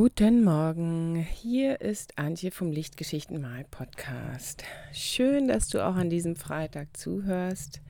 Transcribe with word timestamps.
Guten 0.00 0.44
Morgen, 0.44 1.16
hier 1.16 1.80
ist 1.80 2.18
Antje 2.20 2.52
vom 2.52 2.70
Lichtgeschichten 2.70 3.40
Mal 3.40 3.64
Podcast. 3.68 4.62
Schön, 4.92 5.48
dass 5.48 5.70
du 5.70 5.84
auch 5.84 5.96
an 5.96 6.08
diesem 6.08 6.36
Freitag 6.36 6.96
zuhörst 6.96 7.80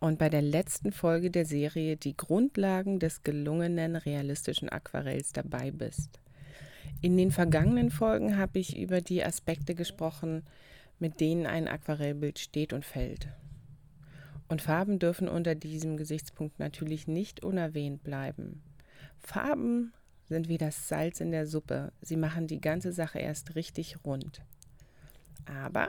und 0.00 0.18
bei 0.18 0.30
der 0.30 0.40
letzten 0.40 0.90
Folge 0.90 1.30
der 1.30 1.44
Serie 1.44 1.98
Die 1.98 2.16
Grundlagen 2.16 2.98
des 2.98 3.24
gelungenen 3.24 3.94
realistischen 3.94 4.70
Aquarells 4.70 5.34
dabei 5.34 5.70
bist. 5.70 6.18
In 7.02 7.18
den 7.18 7.30
vergangenen 7.30 7.90
Folgen 7.90 8.38
habe 8.38 8.58
ich 8.58 8.78
über 8.78 9.02
die 9.02 9.22
Aspekte 9.22 9.74
gesprochen, 9.74 10.44
mit 10.98 11.20
denen 11.20 11.44
ein 11.44 11.68
Aquarellbild 11.68 12.38
steht 12.38 12.72
und 12.72 12.86
fällt. 12.86 13.28
Und 14.48 14.62
Farben 14.62 14.98
dürfen 14.98 15.28
unter 15.28 15.54
diesem 15.54 15.98
Gesichtspunkt 15.98 16.58
natürlich 16.58 17.06
nicht 17.06 17.44
unerwähnt 17.44 18.02
bleiben. 18.02 18.62
Farben 19.20 19.92
sind 20.28 20.48
wie 20.48 20.58
das 20.58 20.88
Salz 20.88 21.20
in 21.20 21.30
der 21.30 21.46
Suppe. 21.46 21.92
Sie 22.00 22.16
machen 22.16 22.46
die 22.46 22.60
ganze 22.60 22.92
Sache 22.92 23.18
erst 23.18 23.54
richtig 23.54 23.96
rund. 24.04 24.42
Aber 25.44 25.88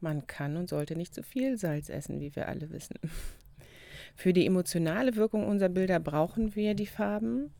man 0.00 0.26
kann 0.26 0.56
und 0.56 0.68
sollte 0.68 0.96
nicht 0.96 1.14
zu 1.14 1.22
viel 1.22 1.58
Salz 1.58 1.88
essen, 1.88 2.20
wie 2.20 2.34
wir 2.34 2.48
alle 2.48 2.70
wissen. 2.70 2.96
Für 4.14 4.32
die 4.32 4.46
emotionale 4.46 5.16
Wirkung 5.16 5.46
unserer 5.46 5.68
Bilder 5.68 6.00
brauchen 6.00 6.56
wir 6.56 6.74
die 6.74 6.86
Farben 6.86 7.52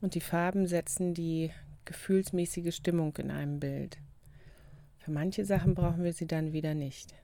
und 0.00 0.14
die 0.14 0.20
Farben 0.20 0.66
setzen 0.66 1.12
die 1.12 1.50
gefühlsmäßige 1.84 2.74
Stimmung 2.74 3.16
in 3.16 3.30
einem 3.30 3.60
Bild. 3.60 3.98
Für 4.98 5.10
manche 5.10 5.44
Sachen 5.44 5.74
brauchen 5.74 6.04
wir 6.04 6.12
sie 6.12 6.26
dann 6.26 6.52
wieder 6.52 6.74
nicht. 6.74 7.14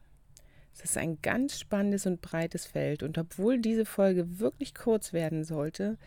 Es 0.75 0.83
ist 0.83 0.99
ein 0.99 1.19
ganz 1.23 1.59
spannendes 1.59 2.07
und 2.07 2.21
breites 2.21 2.67
Feld 2.67 3.03
und 3.03 3.17
obwohl 3.17 3.61
diese 3.61 3.85
Folge 3.85 4.41
wirklich 4.41 4.75
kurz 4.75 5.13
werden 5.13 5.45
sollte, 5.45 5.99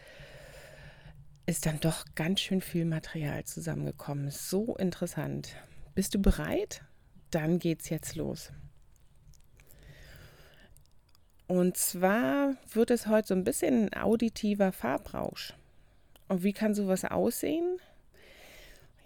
ist 1.47 1.65
dann 1.65 1.79
doch 1.79 2.05
ganz 2.13 2.41
schön 2.41 2.61
viel 2.61 2.85
Material 2.85 3.45
zusammengekommen. 3.45 4.29
So 4.29 4.75
interessant. 4.75 5.55
Bist 5.95 6.13
du 6.13 6.21
bereit? 6.21 6.83
Dann 7.31 7.57
geht's 7.57 7.89
jetzt 7.89 8.15
los. 8.15 8.51
Und 11.47 11.77
zwar 11.77 12.55
wird 12.69 12.91
es 12.91 13.07
heute 13.07 13.29
so 13.29 13.33
ein 13.33 13.45
bisschen 13.45 13.85
ein 13.85 14.01
auditiver 14.01 14.73
Farbrausch. 14.73 15.53
Und 16.27 16.43
wie 16.43 16.51
kann 16.51 16.75
sowas 16.75 17.05
aussehen? 17.05 17.79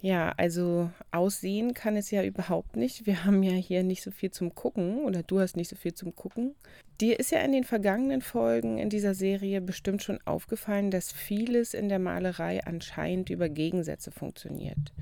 Ja, 0.02 0.34
also 0.36 0.90
aussehen 1.12 1.74
kann 1.74 1.94
es 1.94 2.10
ja 2.10 2.24
überhaupt 2.24 2.74
nicht. 2.74 3.06
Wir 3.06 3.24
haben 3.24 3.40
ja 3.44 3.52
hier 3.52 3.84
nicht 3.84 4.02
so 4.02 4.10
viel 4.10 4.32
zum 4.32 4.52
Gucken 4.52 5.04
oder 5.04 5.22
du 5.22 5.38
hast 5.38 5.56
nicht 5.56 5.70
so 5.70 5.76
viel 5.76 5.94
zum 5.94 6.16
Gucken. 6.16 6.56
Dir 7.00 7.20
ist 7.20 7.30
ja 7.30 7.38
in 7.38 7.52
den 7.52 7.62
vergangenen 7.62 8.20
Folgen 8.20 8.78
in 8.78 8.90
dieser 8.90 9.14
Serie 9.14 9.60
bestimmt 9.60 10.02
schon 10.02 10.18
aufgefallen, 10.24 10.90
dass 10.90 11.12
vieles 11.12 11.72
in 11.72 11.88
der 11.88 12.00
Malerei 12.00 12.64
anscheinend 12.64 13.30
über 13.30 13.48
Gegensätze 13.48 14.10
funktioniert. 14.10 14.92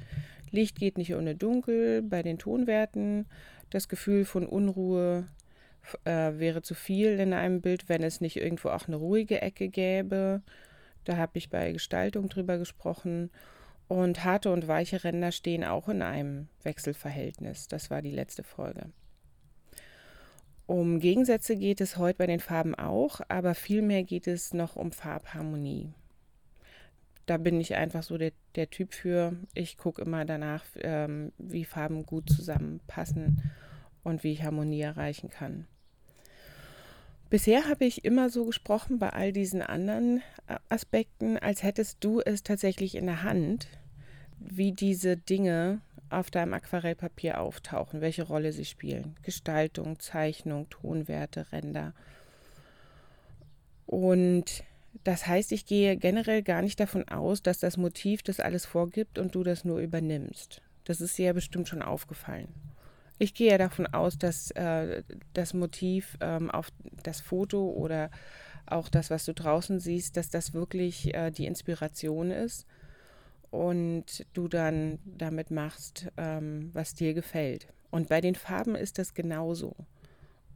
Licht 0.51 0.79
geht 0.79 0.99
nicht 0.99 1.15
ohne 1.15 1.35
Dunkel, 1.35 2.03
bei 2.03 2.23
den 2.23 2.39
Tonwerten 2.39 3.25
das 3.71 3.89
Gefühl 3.89 4.27
von 4.27 4.45
Unruhe 4.45 5.27
äh, 6.05 6.33
wäre 6.39 6.61
zu 6.61 6.75
viel 6.75 7.19
in 7.19 7.33
einem 7.33 7.63
Bild, 7.63 7.89
wenn 7.89 8.03
es 8.03 8.21
nicht 8.21 8.37
irgendwo 8.37 8.69
auch 8.69 8.87
eine 8.87 8.97
ruhige 8.97 9.41
Ecke 9.41 9.69
gäbe. 9.69 10.43
Da 11.05 11.17
habe 11.17 11.39
ich 11.39 11.49
bei 11.49 11.73
Gestaltung 11.73 12.29
drüber 12.29 12.59
gesprochen. 12.59 13.31
Und 13.91 14.23
harte 14.23 14.53
und 14.53 14.69
weiche 14.69 15.03
Ränder 15.03 15.33
stehen 15.33 15.65
auch 15.65 15.89
in 15.89 16.01
einem 16.01 16.47
Wechselverhältnis. 16.63 17.67
Das 17.67 17.91
war 17.91 18.03
die 18.03 18.13
letzte 18.13 18.45
Folge. 18.45 18.93
Um 20.67 21.01
Gegensätze 21.01 21.57
geht 21.57 21.81
es 21.81 21.97
heute 21.97 22.19
bei 22.19 22.29
den 22.29 22.39
Farben 22.39 22.77
auch, 22.77 23.21
aber 23.27 23.57
vielmehr 23.57 24.05
geht 24.05 24.29
es 24.29 24.55
noch 24.55 24.77
um 24.77 24.93
Farbharmonie. 24.93 25.93
Da 27.27 27.37
bin 27.37 27.61
ich 27.61 27.75
einfach 27.75 28.05
so 28.05 28.17
der, 28.17 28.31
der 28.55 28.71
Typ 28.71 28.95
für. 28.95 29.33
Ich 29.55 29.77
gucke 29.77 30.03
immer 30.03 30.25
danach, 30.25 30.65
ähm, 30.77 31.33
wie 31.39 31.65
Farben 31.65 32.07
gut 32.07 32.31
zusammenpassen 32.31 33.51
und 34.05 34.23
wie 34.23 34.35
ich 34.35 34.45
Harmonie 34.45 34.83
erreichen 34.83 35.31
kann. 35.31 35.67
Bisher 37.29 37.69
habe 37.69 37.87
ich 37.87 38.05
immer 38.05 38.31
so 38.31 38.45
gesprochen 38.45 39.01
bei 39.01 39.11
all 39.11 39.33
diesen 39.33 39.63
anderen 39.63 40.23
äh, 40.47 40.59
Aspekten, 40.69 41.39
als 41.39 41.65
hättest 41.65 42.05
du 42.05 42.21
es 42.21 42.45
tatsächlich 42.45 42.95
in 42.95 43.07
der 43.07 43.25
Hand, 43.25 43.67
wie 44.41 44.73
diese 44.73 45.17
Dinge 45.17 45.81
auf 46.09 46.31
deinem 46.31 46.55
Aquarellpapier 46.55 47.41
auftauchen, 47.41 48.01
welche 48.01 48.25
Rolle 48.25 48.53
sie 48.53 48.65
spielen. 48.65 49.15
Gestaltung, 49.23 50.01
Zeichnung, 50.01 50.69
Tonwerte, 50.69 51.53
Ränder. 51.53 51.95
Und 53.87 54.65
das 55.05 55.27
heißt, 55.27 55.53
ich 55.53 55.67
gehe 55.67 55.97
generell 55.97 56.43
gar 56.43 56.63
nicht 56.63 56.81
davon 56.81 57.09
aus, 57.09 57.43
dass 57.43 57.59
das 57.59 57.77
Motiv 57.77 58.23
das 58.23 58.41
alles 58.41 58.67
vorgibt 58.67 59.19
und 59.19 59.35
du 59.35 59.45
das 59.45 59.65
nur 59.65 59.79
übernimmst. 59.79 60.63
Das 60.85 61.01
ist 61.01 61.17
dir 61.17 61.27
ja 61.27 61.33
bestimmt 61.33 61.69
schon 61.69 61.83
aufgefallen. 61.83 62.49
Ich 63.19 63.35
gehe 63.35 63.51
ja 63.51 63.59
davon 63.59 63.87
aus, 63.87 64.19
dass 64.19 64.51
äh, 64.53 65.03
das 65.35 65.55
Motiv 65.55 66.17
ähm, 66.21 66.51
auf 66.51 66.71
das 67.03 67.21
Foto 67.21 67.71
oder 67.71 68.11
auch 68.67 68.89
das, 68.89 69.11
was 69.11 69.25
du 69.27 69.35
draußen 69.35 69.79
siehst, 69.79 70.17
dass 70.17 70.31
das 70.31 70.55
wirklich 70.55 71.15
äh, 71.15 71.31
die 71.31 71.47
Inspiration 71.47 72.31
ist 72.31 72.67
und 73.51 74.27
du 74.33 74.49
dann 74.49 74.99
damit 75.05 75.51
machst, 75.51 76.09
ähm, 76.17 76.71
was 76.73 76.95
dir 76.95 77.15
gefällt. 77.15 77.69
Und 77.91 78.09
bei 78.09 78.21
den 78.21 78.35
Farben 78.35 78.75
ist 78.75 78.99
das 78.99 79.15
genauso. 79.15 79.75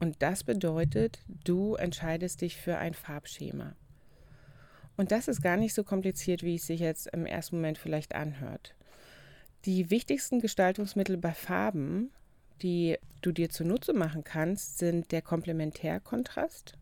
Und 0.00 0.22
das 0.22 0.44
bedeutet, 0.44 1.20
du 1.44 1.74
entscheidest 1.74 2.40
dich 2.40 2.56
für 2.56 2.78
ein 2.78 2.94
Farbschema. 2.94 3.74
Und 4.96 5.10
das 5.10 5.28
ist 5.28 5.42
gar 5.42 5.56
nicht 5.56 5.74
so 5.74 5.82
kompliziert, 5.82 6.42
wie 6.42 6.54
es 6.54 6.66
sich 6.66 6.80
jetzt 6.80 7.08
im 7.08 7.26
ersten 7.26 7.56
Moment 7.56 7.78
vielleicht 7.78 8.14
anhört. 8.14 8.74
Die 9.64 9.90
wichtigsten 9.90 10.40
Gestaltungsmittel 10.40 11.16
bei 11.16 11.32
Farben 11.32 12.10
die 12.62 12.96
du 13.22 13.32
dir 13.32 13.50
zunutze 13.50 13.92
machen 13.92 14.24
kannst, 14.24 14.78
sind 14.78 15.12
der 15.12 15.22
Komplementärkontrast, 15.22 16.74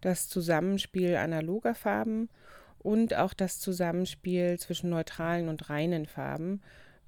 das 0.00 0.28
Zusammenspiel 0.28 1.16
analoger 1.16 1.74
Farben 1.74 2.28
und 2.84 3.14
auch 3.14 3.32
das 3.32 3.58
Zusammenspiel 3.58 4.58
zwischen 4.60 4.90
neutralen 4.90 5.48
und 5.48 5.70
reinen 5.70 6.06
Farben, 6.06 6.60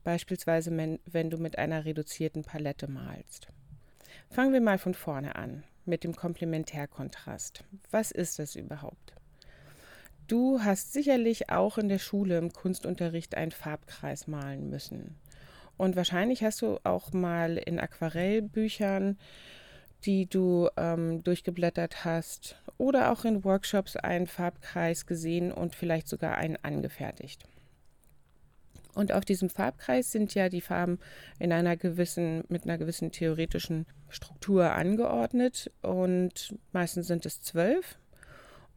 beispielsweise 0.04 0.98
wenn 1.04 1.30
du 1.30 1.36
mit 1.36 1.58
einer 1.58 1.84
reduzierten 1.84 2.42
Palette 2.42 2.88
malst. 2.90 3.48
Fangen 4.30 4.54
wir 4.54 4.62
mal 4.62 4.78
von 4.78 4.94
vorne 4.94 5.36
an 5.36 5.64
mit 5.84 6.02
dem 6.02 6.16
Komplementärkontrast. 6.16 7.62
Was 7.90 8.10
ist 8.10 8.38
das 8.38 8.56
überhaupt? 8.56 9.14
Du 10.26 10.60
hast 10.62 10.94
sicherlich 10.94 11.50
auch 11.50 11.76
in 11.76 11.88
der 11.88 11.98
Schule 11.98 12.38
im 12.38 12.52
Kunstunterricht 12.52 13.36
einen 13.36 13.52
Farbkreis 13.52 14.26
malen 14.26 14.70
müssen. 14.70 15.14
Und 15.76 15.94
wahrscheinlich 15.94 16.42
hast 16.42 16.62
du 16.62 16.78
auch 16.84 17.12
mal 17.12 17.58
in 17.58 17.78
Aquarellbüchern, 17.78 19.18
die 20.04 20.26
du 20.26 20.70
ähm, 20.76 21.22
durchgeblättert 21.22 22.04
hast, 22.04 22.56
oder 22.78 23.12
auch 23.12 23.24
in 23.24 23.44
Workshops 23.44 23.96
einen 23.96 24.26
Farbkreis 24.26 25.06
gesehen 25.06 25.52
und 25.52 25.74
vielleicht 25.74 26.08
sogar 26.08 26.36
einen 26.36 26.56
angefertigt. 26.62 27.44
Und 28.94 29.12
auf 29.12 29.26
diesem 29.26 29.50
Farbkreis 29.50 30.10
sind 30.10 30.34
ja 30.34 30.48
die 30.48 30.62
Farben 30.62 30.98
in 31.38 31.52
einer 31.52 31.76
gewissen, 31.76 32.44
mit 32.48 32.64
einer 32.64 32.78
gewissen 32.78 33.12
theoretischen 33.12 33.84
Struktur 34.08 34.72
angeordnet 34.72 35.70
und 35.82 36.54
meistens 36.72 37.06
sind 37.06 37.26
es 37.26 37.42
zwölf. 37.42 37.98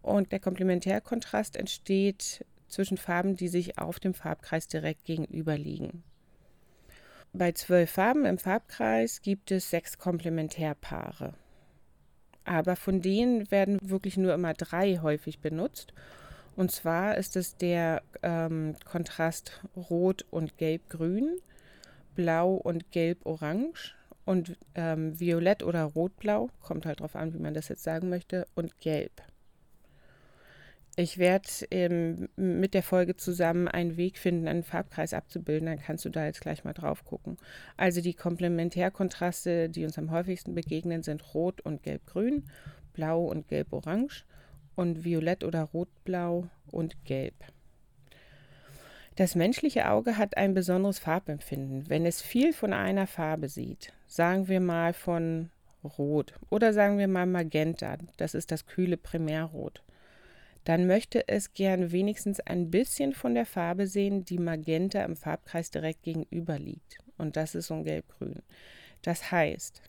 Und 0.02 0.31
der 0.34 0.40
Komplementärkontrast 0.40 1.56
entsteht 1.56 2.46
zwischen 2.68 2.98
Farben, 2.98 3.38
die 3.38 3.48
sich 3.48 3.80
auf 3.80 4.00
dem 4.00 4.14
Farbkreis 4.14 4.68
direkt 4.68 5.06
gegenüber 5.06 5.58
liegen. 5.58 6.04
Bei 7.31 7.54
zwölf 7.54 7.92
Farben 7.92 8.26
im 8.26 8.38
Farbkreis 8.38 9.22
gibt 9.22 9.52
es 9.52 9.70
sechs 9.70 9.98
Komplementärpaare. 9.98 11.34
Aber 12.50 12.76
von 12.76 13.00
denen 13.00 13.52
werden 13.52 13.78
wirklich 13.80 14.18
nur 14.18 14.34
immer 14.34 14.56
drei 14.56 14.98
häufig 15.04 15.40
benutzt. 15.40 15.94
Und 16.56 16.72
zwar 16.72 17.16
ist 17.16 17.36
es 17.36 17.58
der 17.58 18.02
ähm, 18.24 18.76
Kontrast 18.86 19.62
Rot 19.76 20.26
und 20.32 20.58
Gelb-Grün, 20.58 21.38
Blau 22.16 22.56
und 22.56 22.90
Gelb-Orange 22.90 23.94
und 24.25 24.57
ähm, 24.74 25.19
Violett 25.19 25.62
oder 25.62 25.84
Rot-Blau, 25.84 26.50
kommt 26.63 26.88
halt 26.88 27.01
drauf 27.01 27.16
an, 27.16 27.36
wie 27.36 27.40
man 27.40 27.54
das 27.54 27.68
jetzt 27.68 27.84
sagen 27.84 28.10
möchte, 28.10 28.48
und 28.56 28.80
Gelb. 28.80 29.22
Ich 31.00 31.18
werde 31.18 31.48
ähm, 31.72 32.28
mit 32.36 32.74
der 32.74 32.84
Folge 32.84 33.16
zusammen 33.16 33.69
einen 33.69 33.96
Weg 33.96 34.18
finden, 34.18 34.50
einen 34.50 34.63
Farbkreis 34.63 35.13
abzubilden. 35.13 35.68
Dann 35.68 35.80
kannst 35.80 36.04
du 36.04 36.10
da 36.10 36.25
jetzt 36.25 36.42
gleich 36.42 36.66
mal 36.66 36.74
drauf 36.74 37.06
gucken. 37.06 37.38
Also 37.78 38.01
die 38.01 38.13
Komplementärkontraste, 38.13 39.69
die 39.69 39.86
uns 39.86 39.98
am 39.98 40.12
häufigsten 40.12 40.56
begegnen, 40.56 41.01
sind 41.01 41.34
Rot 41.34 41.62
und 41.62 41.84
Gelb-Grün, 41.84 42.44
Blau 42.92 43.24
und 43.24 43.48
Gelb-Orange 43.48 44.25
und 44.75 45.06
Violett 45.06 45.46
oder 45.46 45.63
Rot-Blau 45.63 46.50
und 46.69 47.06
Gelb. 47.06 47.46
Das 49.16 49.36
menschliche 49.36 49.90
Auge 49.90 50.18
hat 50.18 50.36
ein 50.36 50.54
besonderes 50.54 51.00
Farbempfinden. 51.00 51.88
Wenn 51.88 52.06
es 52.06 52.22
viel 52.22 52.51
von 52.51 52.74
einer 52.74 53.07
Farbe 53.07 53.48
sieht, 53.48 53.94
sagen 54.06 54.50
wir 54.50 54.60
mal 54.60 54.92
von 54.92 55.50
Rot 55.81 56.34
oder 56.50 56.74
sagen 56.74 56.98
wir 56.98 57.07
mal 57.07 57.25
Magenta, 57.25 57.96
das 58.18 58.34
ist 58.34 58.51
das 58.51 58.66
kühle 58.66 58.98
Primärrot, 58.98 59.81
dann 60.64 60.88
möchte 60.88 61.28
es 61.28 61.54
gern 61.54 61.92
wenigstens 61.92 62.40
ein 62.40 62.70
bisschen 62.70 63.14
von 63.14 63.34
der 63.34 63.46
Farbe 63.46 63.88
sehen, 63.88 64.26
die 64.26 64.38
Magenta 64.38 65.04
im 65.04 65.16
Farbkreis 65.16 65.72
direkt 65.72 66.04
gegenüber 66.04 66.60
liegt. 66.60 66.98
Und 67.18 67.36
das 67.36 67.56
ist 67.56 67.68
so 67.68 67.76
ein 67.76 67.84
Gelb-Grün. 67.84 68.42
Das 69.02 69.32
heißt, 69.32 69.82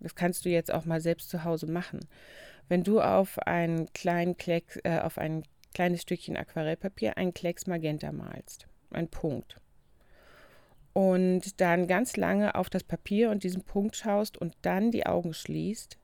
das 0.00 0.14
kannst 0.14 0.44
du 0.44 0.48
jetzt 0.48 0.72
auch 0.72 0.84
mal 0.84 1.00
selbst 1.00 1.30
zu 1.30 1.44
Hause 1.44 1.66
machen. 1.66 2.00
Wenn 2.68 2.82
du 2.82 3.00
auf 3.00 3.38
einen 3.38 3.92
kleinen 3.92 4.36
Klecks, 4.36 4.78
äh, 4.84 5.00
auf 5.00 5.18
ein 5.18 5.44
kleines 5.74 6.02
Stückchen 6.02 6.36
Aquarellpapier 6.36 7.16
einen 7.16 7.34
Klecks 7.34 7.66
Magenta 7.66 8.12
malst, 8.12 8.66
ein 8.90 9.08
Punkt, 9.08 9.60
und 10.94 11.60
dann 11.60 11.88
ganz 11.88 12.16
lange 12.16 12.54
auf 12.54 12.70
das 12.70 12.84
Papier 12.84 13.30
und 13.30 13.42
diesen 13.42 13.64
Punkt 13.64 13.96
schaust 13.96 14.38
und 14.38 14.54
dann 14.62 14.92
die 14.92 15.06
Augen 15.06 15.34
schließt, 15.34 15.98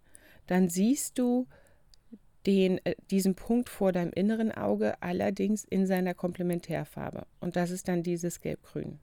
dann 0.49 0.69
siehst 0.69 1.17
du 1.17 1.47
den, 2.47 2.85
äh, 2.85 2.95
diesen 3.11 3.35
Punkt 3.35 3.69
vor 3.69 3.93
deinem 3.93 4.13
inneren 4.13 4.53
Auge 4.53 5.01
allerdings 5.03 5.65
in 5.65 5.87
seiner 5.87 6.15
Komplementärfarbe. 6.15 7.27
Und 7.41 7.57
das 7.57 7.71
ist 7.71 7.89
dann 7.89 8.03
dieses 8.03 8.41
Gelb-Grün. 8.41 8.99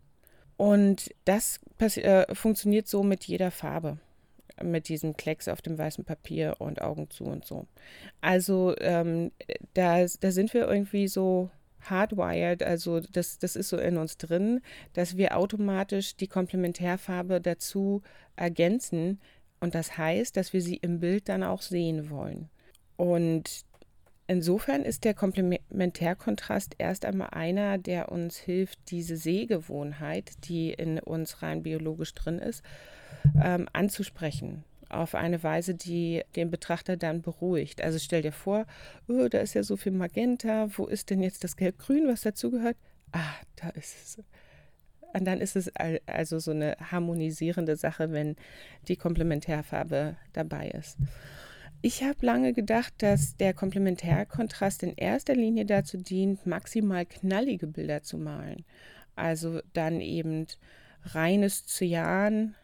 Und 0.58 1.14
das 1.26 1.60
äh, 1.80 2.34
funktioniert 2.34 2.88
so 2.88 3.04
mit 3.04 3.26
jeder 3.26 3.52
Farbe. 3.52 4.00
Mit 4.64 4.90
diesem 4.90 5.16
Klecks 5.16 5.48
auf 5.48 5.62
dem 5.62 5.78
weißen 5.78 6.04
Papier 6.04 6.56
und 6.58 6.82
Augen 6.82 7.12
zu 7.12 7.26
und 7.26 7.46
so. 7.46 7.68
Also 8.22 8.74
ähm, 8.80 9.32
da, 9.76 10.04
da 10.20 10.32
sind 10.32 10.52
wir 10.56 10.68
irgendwie 10.68 11.08
so 11.08 11.52
hardwired, 11.82 12.64
also 12.64 13.00
das, 13.00 13.38
das 13.38 13.56
ist 13.56 13.70
so 13.70 13.78
in 13.78 13.98
uns 13.98 14.18
drin, 14.18 14.62
dass 14.94 15.16
wir 15.16 15.38
automatisch 15.38 16.16
die 16.16 16.28
Komplementärfarbe 16.28 17.40
dazu 17.40 18.02
ergänzen. 18.36 19.20
Und 19.60 19.76
das 19.76 19.96
heißt, 19.96 20.36
dass 20.36 20.54
wir 20.54 20.62
sie 20.62 20.78
im 20.78 21.00
Bild 21.00 21.30
dann 21.30 21.44
auch 21.44 21.62
sehen 21.62 22.10
wollen. 22.10 22.50
Und 22.98 23.64
insofern 24.28 24.84
ist 24.84 25.06
der 25.06 25.14
Komplementärkontrast 25.14 26.76
erst 26.78 27.06
einmal 27.06 27.30
einer, 27.32 27.78
der 27.78 28.12
uns 28.12 28.38
hilft, 28.38 28.80
diese 28.90 29.16
Sehgewohnheit, 29.16 30.32
die 30.50 30.74
in 30.74 31.00
uns 31.00 31.42
rein 31.42 31.64
biologisch 31.64 32.14
drin 32.14 32.40
ist, 32.40 32.64
ähm, 33.42 33.70
anzusprechen 33.72 34.64
auf 34.90 35.16
eine 35.16 35.44
Weise, 35.44 35.76
die 35.76 36.24
den 36.36 36.50
Betrachter 36.50 36.98
dann 36.98 37.22
beruhigt. 37.22 37.82
Also 37.82 38.00
stell 38.00 38.22
dir 38.22 38.32
vor, 38.32 38.66
oh, 39.08 39.28
da 39.30 39.40
ist 39.40 39.54
ja 39.54 39.64
so 39.64 39.78
viel 39.78 39.92
Magenta, 39.92 40.70
wo 40.78 40.86
ist 40.86 41.10
denn 41.10 41.22
jetzt 41.22 41.44
das 41.44 41.58
Gelb-Grün, 41.58 42.08
was 42.08 42.22
dazugehört? 42.22 42.78
Ah, 43.12 43.34
da 43.58 43.70
ist 43.70 43.96
es. 44.02 44.24
Und 45.14 45.26
dann 45.26 45.40
ist 45.40 45.56
es 45.56 45.72
also 46.06 46.40
so 46.40 46.52
eine 46.52 46.78
harmonisierende 46.80 47.76
Sache, 47.76 48.12
wenn 48.12 48.36
die 48.88 48.98
Komplementärfarbe 48.98 50.16
dabei 50.34 50.70
ist. 50.70 50.98
Ich 51.82 52.04
habe 52.04 52.26
lange 52.26 52.54
gedacht, 52.54 52.94
dass 52.98 53.38
der 53.38 53.54
Komplementärkontrast 53.54 54.82
in 54.82 54.94
erster 54.96 55.36
Linie 55.36 55.66
dazu 55.66 55.98
dient, 55.98 56.46
maximal 56.48 57.06
knallige 57.06 57.68
Bilder 57.68 58.02
zu 58.02 58.18
malen. 58.18 58.66
Also 59.16 59.62
dann 59.74 60.02
eben 60.02 60.48
reines 61.04 61.68
Cyan, 61.68 62.56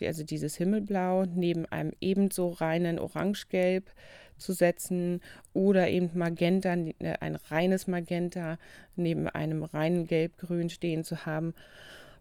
also 0.00 0.22
dieses 0.22 0.56
Himmelblau, 0.56 1.24
neben 1.26 1.66
einem 1.66 1.92
ebenso 2.00 2.50
reinen 2.50 3.00
Orangegelb 3.00 3.90
zu 4.38 4.52
setzen 4.52 5.20
oder 5.52 5.88
eben 5.88 6.10
Magenta, 6.14 6.74
äh, 6.74 7.16
ein 7.20 7.34
reines 7.34 7.88
Magenta 7.88 8.56
neben 8.94 9.28
einem 9.28 9.64
reinen 9.64 10.06
Gelbgrün 10.06 10.70
stehen 10.70 11.02
zu 11.02 11.26
haben, 11.26 11.54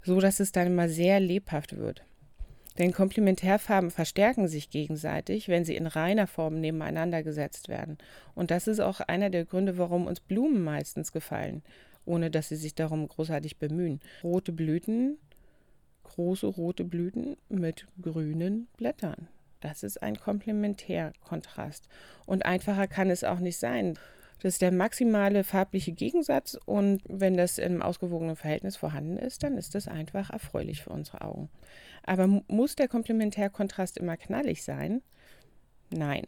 so 0.02 0.20
dass 0.20 0.40
es 0.40 0.52
dann 0.52 0.68
immer 0.68 0.90
sehr 0.90 1.20
lebhaft 1.20 1.78
wird. 1.78 2.04
Denn 2.78 2.94
Komplementärfarben 2.94 3.92
verstärken 3.92 4.48
sich 4.48 4.70
gegenseitig, 4.70 5.50
wenn 5.50 5.66
sie 5.66 5.76
in 5.76 5.88
reiner 5.88 6.28
Form 6.28 6.62
nebeneinander 6.62 7.24
gesetzt 7.24 7.68
werden. 7.68 7.98
Und 8.36 8.52
das 8.52 8.68
ist 8.68 8.80
auch 8.80 9.02
einer 9.02 9.30
der 9.30 9.46
Gründe, 9.46 9.78
warum 9.78 10.08
uns 10.08 10.22
Blumen 10.22 10.64
meistens 10.64 11.12
gefallen, 11.12 11.62
ohne 12.06 12.32
dass 12.32 12.50
sie 12.50 12.56
sich 12.56 12.76
darum 12.76 13.08
großartig 13.08 13.58
bemühen. 13.58 14.00
Rote 14.24 14.54
Blüten 14.54 15.18
große 16.10 16.48
rote 16.48 16.84
Blüten 16.84 17.38
mit 17.50 17.88
grünen 18.02 18.68
Blättern. 18.78 19.28
Das 19.62 19.84
ist 19.84 20.02
ein 20.02 20.18
Komplementärkontrast. 20.18 21.88
Und 22.26 22.46
einfacher 22.46 22.88
kann 22.88 23.10
es 23.10 23.24
auch 23.24 23.40
nicht 23.40 23.58
sein. 23.58 23.98
Das 24.42 24.54
ist 24.54 24.62
der 24.62 24.72
maximale 24.72 25.44
farbliche 25.44 25.92
Gegensatz 25.92 26.58
und 26.66 27.02
wenn 27.08 27.36
das 27.36 27.58
im 27.58 27.82
ausgewogenen 27.82 28.36
Verhältnis 28.36 28.78
vorhanden 28.78 29.18
ist, 29.18 29.44
dann 29.44 29.58
ist 29.58 29.76
das 29.76 29.88
einfach 29.88 30.30
erfreulich 30.30 30.82
für 30.82 30.92
unsere 30.92 31.22
Augen. 31.22 31.50
Aber 32.04 32.28
muss 32.48 32.76
der 32.76 32.88
Komplementärkontrast 32.88 33.98
immer 33.98 34.16
knallig 34.16 34.64
sein? 34.64 35.02
Nein. 35.90 36.28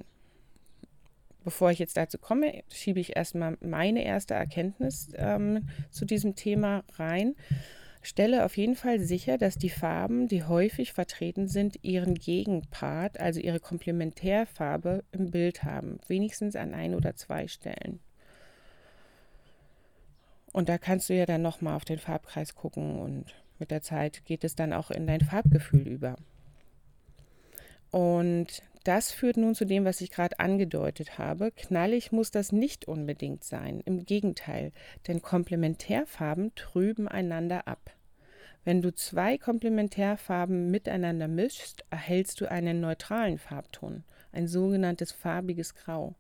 Bevor 1.44 1.72
ich 1.72 1.80
jetzt 1.80 1.98
dazu 1.98 2.18
komme, 2.20 2.64
schiebe 2.70 3.00
ich 3.00 3.16
erstmal 3.16 3.58
meine 3.62 4.04
erste 4.04 4.36
Erkenntnis 4.36 5.10
ähm, 5.16 5.70
zu 5.90 6.06
diesem 6.06 6.36
Thema 6.36 6.84
rein. 6.94 7.36
Stelle 8.02 8.46
auf 8.46 8.58
jeden 8.58 8.76
Fall 8.76 9.00
sicher, 9.00 9.38
dass 9.38 9.56
die 9.56 9.70
Farben, 9.70 10.28
die 10.28 10.44
häufig 10.44 10.94
vertreten 10.94 11.48
sind, 11.48 11.84
ihren 11.84 12.16
Gegenpart, 12.16 13.20
also 13.20 13.40
ihre 13.40 13.60
Komplementärfarbe 13.60 15.04
im 15.12 15.30
Bild 15.30 15.64
haben, 15.64 16.00
wenigstens 16.08 16.56
an 16.56 16.74
ein 16.74 16.96
oder 16.96 17.16
zwei 17.16 17.48
Stellen. 17.48 18.00
Und 20.52 20.68
da 20.68 20.78
kannst 20.78 21.10
du 21.10 21.16
ja 21.16 21.26
dann 21.26 21.42
nochmal 21.42 21.76
auf 21.76 21.86
den 21.86 22.00
Farbkreis 22.00 22.56
gucken 22.56 23.00
und 23.00 23.36
mit 23.60 23.72
der 23.72 23.82
Zeit 23.82 24.26
geht 24.26 24.44
es 24.44 24.56
dann 24.56 24.74
auch 24.74 24.90
in 24.90 25.06
dein 25.06 25.22
Farbgefühl 25.22 25.88
über. 25.88 26.16
Und 27.92 28.64
das 28.84 29.12
führt 29.12 29.38
nun 29.38 29.56
zu 29.56 29.66
dem, 29.66 29.86
was 29.86 30.02
ich 30.02 30.12
gerade 30.12 30.40
angedeutet 30.40 31.18
habe. 31.18 31.52
Knallig 31.52 32.12
muss 32.12 32.32
das 32.32 32.52
nicht 32.52 32.88
unbedingt 32.88 33.44
sein. 33.44 33.82
Im 33.86 34.06
Gegenteil, 34.06 34.72
denn 35.08 35.22
Komplementärfarben 35.22 36.56
trüben 36.56 37.08
einander 37.08 37.68
ab. 37.68 37.92
Wenn 38.64 38.82
du 38.82 38.94
zwei 38.94 39.38
Komplementärfarben 39.38 40.70
miteinander 40.70 41.28
mischst, 41.28 41.84
erhältst 41.90 42.42
du 42.42 42.50
einen 42.50 42.80
neutralen 42.80 43.38
Farbton, 43.38 44.04
ein 44.32 44.48
sogenanntes 44.48 45.12
farbiges 45.12 45.74
Grau. 45.74 46.16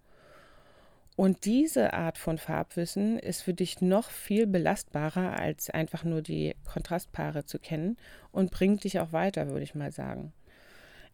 Und 1.15 1.45
diese 1.45 1.93
Art 1.93 2.17
von 2.17 2.37
Farbwissen 2.37 3.19
ist 3.19 3.43
für 3.43 3.53
dich 3.53 3.81
noch 3.81 4.09
viel 4.09 4.47
belastbarer, 4.47 5.37
als 5.37 5.69
einfach 5.69 6.03
nur 6.03 6.21
die 6.21 6.55
Kontrastpaare 6.65 7.45
zu 7.45 7.59
kennen 7.59 7.97
und 8.31 8.49
bringt 8.49 8.85
dich 8.85 8.99
auch 8.99 9.11
weiter, 9.11 9.49
würde 9.49 9.63
ich 9.63 9.75
mal 9.75 9.91
sagen. 9.91 10.33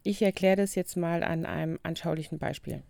Ich 0.08 0.22
erkläre 0.22 0.56
das 0.56 0.76
jetzt 0.76 0.96
mal 0.96 1.22
an 1.22 1.46
einem 1.46 1.80
anschaulichen 1.84 2.40
Beispiel. 2.40 2.82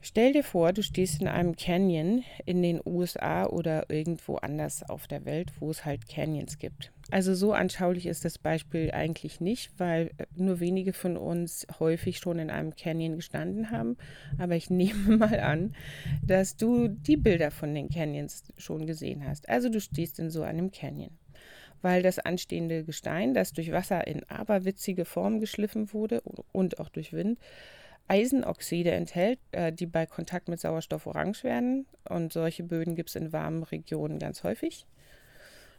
Stell 0.00 0.34
dir 0.34 0.44
vor, 0.44 0.72
du 0.72 0.84
stehst 0.84 1.20
in 1.20 1.26
einem 1.26 1.56
Canyon 1.56 2.22
in 2.44 2.62
den 2.62 2.80
USA 2.86 3.46
oder 3.46 3.90
irgendwo 3.90 4.36
anders 4.36 4.88
auf 4.88 5.08
der 5.08 5.24
Welt, 5.24 5.50
wo 5.58 5.68
es 5.68 5.84
halt 5.84 6.08
Canyons 6.08 6.58
gibt. 6.58 6.92
Also 7.10 7.34
so 7.34 7.52
anschaulich 7.52 8.06
ist 8.06 8.24
das 8.24 8.38
Beispiel 8.38 8.92
eigentlich 8.92 9.40
nicht, 9.40 9.72
weil 9.78 10.12
nur 10.36 10.60
wenige 10.60 10.92
von 10.92 11.16
uns 11.16 11.66
häufig 11.80 12.18
schon 12.18 12.38
in 12.38 12.50
einem 12.50 12.76
Canyon 12.76 13.16
gestanden 13.16 13.72
haben. 13.72 13.96
Aber 14.38 14.54
ich 14.54 14.70
nehme 14.70 15.16
mal 15.16 15.40
an, 15.40 15.74
dass 16.24 16.56
du 16.56 16.86
die 16.86 17.16
Bilder 17.16 17.50
von 17.50 17.74
den 17.74 17.88
Canyons 17.88 18.44
schon 18.58 18.86
gesehen 18.86 19.26
hast. 19.26 19.48
Also 19.48 19.70
du 19.70 19.80
stehst 19.80 20.20
in 20.20 20.30
so 20.30 20.42
einem 20.42 20.70
Canyon 20.70 21.18
weil 21.86 22.02
das 22.02 22.18
anstehende 22.18 22.82
Gestein, 22.82 23.32
das 23.32 23.52
durch 23.52 23.70
Wasser 23.70 24.08
in 24.08 24.24
aberwitzige 24.24 25.04
Form 25.04 25.38
geschliffen 25.38 25.92
wurde 25.92 26.20
und 26.50 26.80
auch 26.80 26.88
durch 26.88 27.12
Wind, 27.12 27.38
Eisenoxide 28.08 28.90
enthält, 28.90 29.38
äh, 29.52 29.72
die 29.72 29.86
bei 29.86 30.04
Kontakt 30.04 30.48
mit 30.48 30.58
Sauerstoff 30.58 31.06
orange 31.06 31.44
werden. 31.44 31.86
Und 32.08 32.32
solche 32.32 32.64
Böden 32.64 32.96
gibt 32.96 33.10
es 33.10 33.14
in 33.14 33.32
warmen 33.32 33.62
Regionen 33.62 34.18
ganz 34.18 34.42
häufig. 34.42 34.84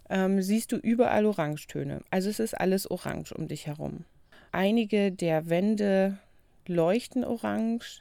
Ähm, 0.10 0.42
siehst 0.42 0.72
du 0.72 0.78
überall 0.78 1.26
Orangetöne. 1.26 2.00
Also 2.10 2.30
es 2.30 2.40
ist 2.40 2.54
alles 2.54 2.90
orange 2.90 3.34
um 3.34 3.50
dich 3.50 3.68
herum. 3.68 4.06
Einige 4.54 5.12
der 5.12 5.50
Wände 5.50 6.20
leuchten 6.68 7.26
orange, 7.26 8.00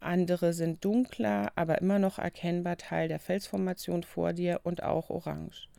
andere 0.00 0.52
sind 0.52 0.84
dunkler, 0.84 1.50
aber 1.54 1.80
immer 1.80 1.98
noch 1.98 2.18
erkennbar 2.18 2.76
Teil 2.76 3.08
der 3.08 3.20
Felsformation 3.20 4.02
vor 4.02 4.34
dir 4.34 4.60
und 4.64 4.82
auch 4.82 5.08
orange. 5.08 5.70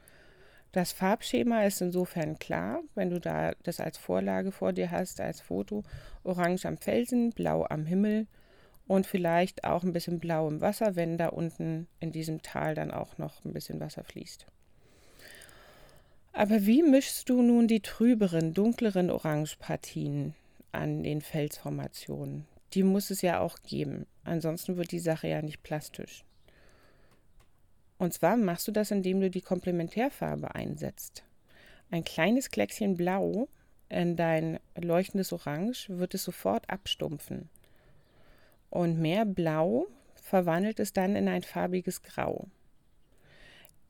Das 0.78 0.92
Farbschema 0.92 1.64
ist 1.64 1.82
insofern 1.82 2.38
klar, 2.38 2.84
wenn 2.94 3.10
du 3.10 3.20
da 3.20 3.54
das 3.64 3.80
als 3.80 3.98
Vorlage 3.98 4.52
vor 4.52 4.74
dir 4.74 4.92
hast, 4.92 5.20
als 5.20 5.42
Foto. 5.42 5.82
Orange 6.24 6.68
am 6.68 6.78
Felsen, 6.78 7.32
blau 7.32 7.66
am 7.68 7.88
Himmel 7.88 8.28
und 8.86 9.08
vielleicht 9.08 9.64
auch 9.64 9.84
ein 9.84 9.92
bisschen 9.92 10.20
blau 10.20 10.48
im 10.48 10.62
Wasser, 10.62 10.96
wenn 10.96 11.18
da 11.18 11.30
unten 11.30 11.88
in 12.00 12.12
diesem 12.12 12.44
Tal 12.44 12.76
dann 12.76 12.92
auch 12.92 13.18
noch 13.18 13.44
ein 13.44 13.54
bisschen 13.54 13.80
Wasser 13.80 14.04
fließt. 14.04 14.46
Aber 16.32 16.68
wie 16.68 16.84
mischst 16.84 17.28
du 17.28 17.42
nun 17.42 17.68
die 17.68 17.82
trüberen, 17.82 18.54
dunkleren 18.54 19.10
Orangepartien 19.10 20.36
an 20.74 21.02
den 21.02 21.22
Felsformationen? 21.22 22.46
Die 22.76 22.84
muss 22.84 23.10
es 23.10 23.24
ja 23.24 23.40
auch 23.40 23.58
geben, 23.64 24.06
ansonsten 24.24 24.78
wird 24.78 24.92
die 24.92 25.00
Sache 25.00 25.28
ja 25.28 25.42
nicht 25.42 25.64
plastisch. 25.64 26.24
Und 27.98 28.14
zwar 28.14 28.38
machst 28.38 28.68
du 28.68 28.72
das, 28.72 28.92
indem 28.92 29.22
du 29.22 29.30
die 29.30 29.42
Komplementärfarbe 29.42 30.54
einsetzt. 30.54 31.24
Ein 31.90 32.04
kleines 32.04 32.52
Kleckchen 32.52 32.96
Blau 32.96 33.48
in 33.90 34.16
dein 34.16 34.60
leuchtendes 34.76 35.32
Orange 35.34 35.88
wird 35.90 36.14
es 36.14 36.24
sofort 36.24 36.70
abstumpfen. 36.70 37.50
Und 38.70 39.00
mehr 39.00 39.26
Blau 39.26 39.88
verwandelt 40.16 40.80
es 40.80 40.94
dann 40.94 41.16
in 41.16 41.28
ein 41.28 41.44
farbiges 41.44 42.04
Grau. 42.04 42.48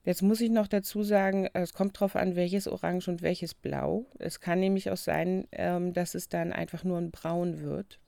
Jetzt 0.03 0.21
muss 0.21 0.39
ich 0.39 0.49
noch 0.49 0.67
dazu 0.67 1.03
sagen, 1.03 1.49
es 1.53 1.73
kommt 1.73 1.97
darauf 1.97 2.15
an, 2.15 2.37
welches 2.37 2.67
Orange 2.67 3.09
und 3.09 3.21
welches 3.21 3.53
Blau. 3.53 4.05
Es 4.19 4.39
kann 4.39 4.61
nämlich 4.61 4.89
auch 4.89 4.97
sein, 4.97 5.47
ähm, 5.51 5.91
dass 5.91 6.15
es 6.15 6.29
dann 6.29 6.53
einfach 6.53 6.85
nur 6.85 6.97
ein 6.97 7.11
Braun 7.11 7.59
wird. 7.61 7.99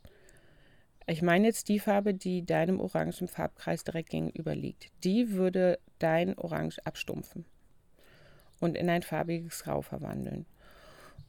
Ich 1.10 1.24
meine 1.24 1.48
jetzt 1.48 1.70
die 1.70 1.80
Farbe, 1.80 2.14
die 2.14 2.46
deinem 2.46 2.80
Orange 2.80 3.22
im 3.22 3.28
Farbkreis 3.28 3.84
direkt 3.84 4.12
gegenüber 4.12 4.54
liegt. 4.54 4.92
Die 5.04 5.32
würde 5.32 5.80
dein 5.98 6.38
Orange 6.38 6.78
abstumpfen 6.86 7.46
und 8.60 8.78
in 8.78 8.92
ein 8.92 9.02
farbiges 9.02 9.64
Grau 9.64 9.82
verwandeln. 9.82 10.46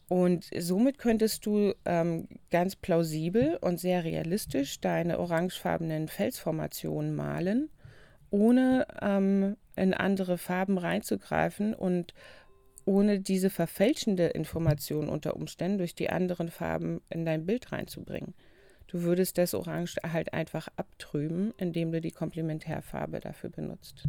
Und 0.07 0.51
somit 0.59 0.99
könntest 0.99 1.47
du 1.47 1.73
ähm, 1.87 2.29
ganz 2.51 2.77
plausibel 2.77 3.57
und 3.63 3.81
sehr 3.81 4.05
realistisch 4.05 4.81
deine 4.81 5.19
orangefarbenen 5.19 6.09
Felsformationen 6.09 7.15
malen, 7.15 7.71
ohne 8.29 8.87
ähm, 9.01 9.57
in 9.77 9.95
andere 9.95 10.37
Farben 10.37 10.77
reinzugreifen 10.77 11.73
und 11.75 12.13
ohne 12.85 13.21
diese 13.21 13.49
verfälschende 13.49 14.27
Information 14.27 15.09
unter 15.09 15.37
Umständen 15.37 15.79
durch 15.79 15.95
die 15.95 16.11
anderen 16.11 16.51
Farben 16.51 17.01
in 17.09 17.25
dein 17.25 17.47
Bild 17.47 17.73
reinzubringen. 17.73 18.35
Du 18.91 19.03
würdest 19.03 19.39
das 19.39 19.55
Orange 19.55 19.99
halt 20.13 20.33
einfach 20.33 20.67
abtrüben, 20.75 21.55
indem 21.59 21.93
du 21.93 22.01
die 22.01 22.11
Komplementärfarbe 22.11 23.21
dafür 23.21 23.51
benutzt. 23.51 24.09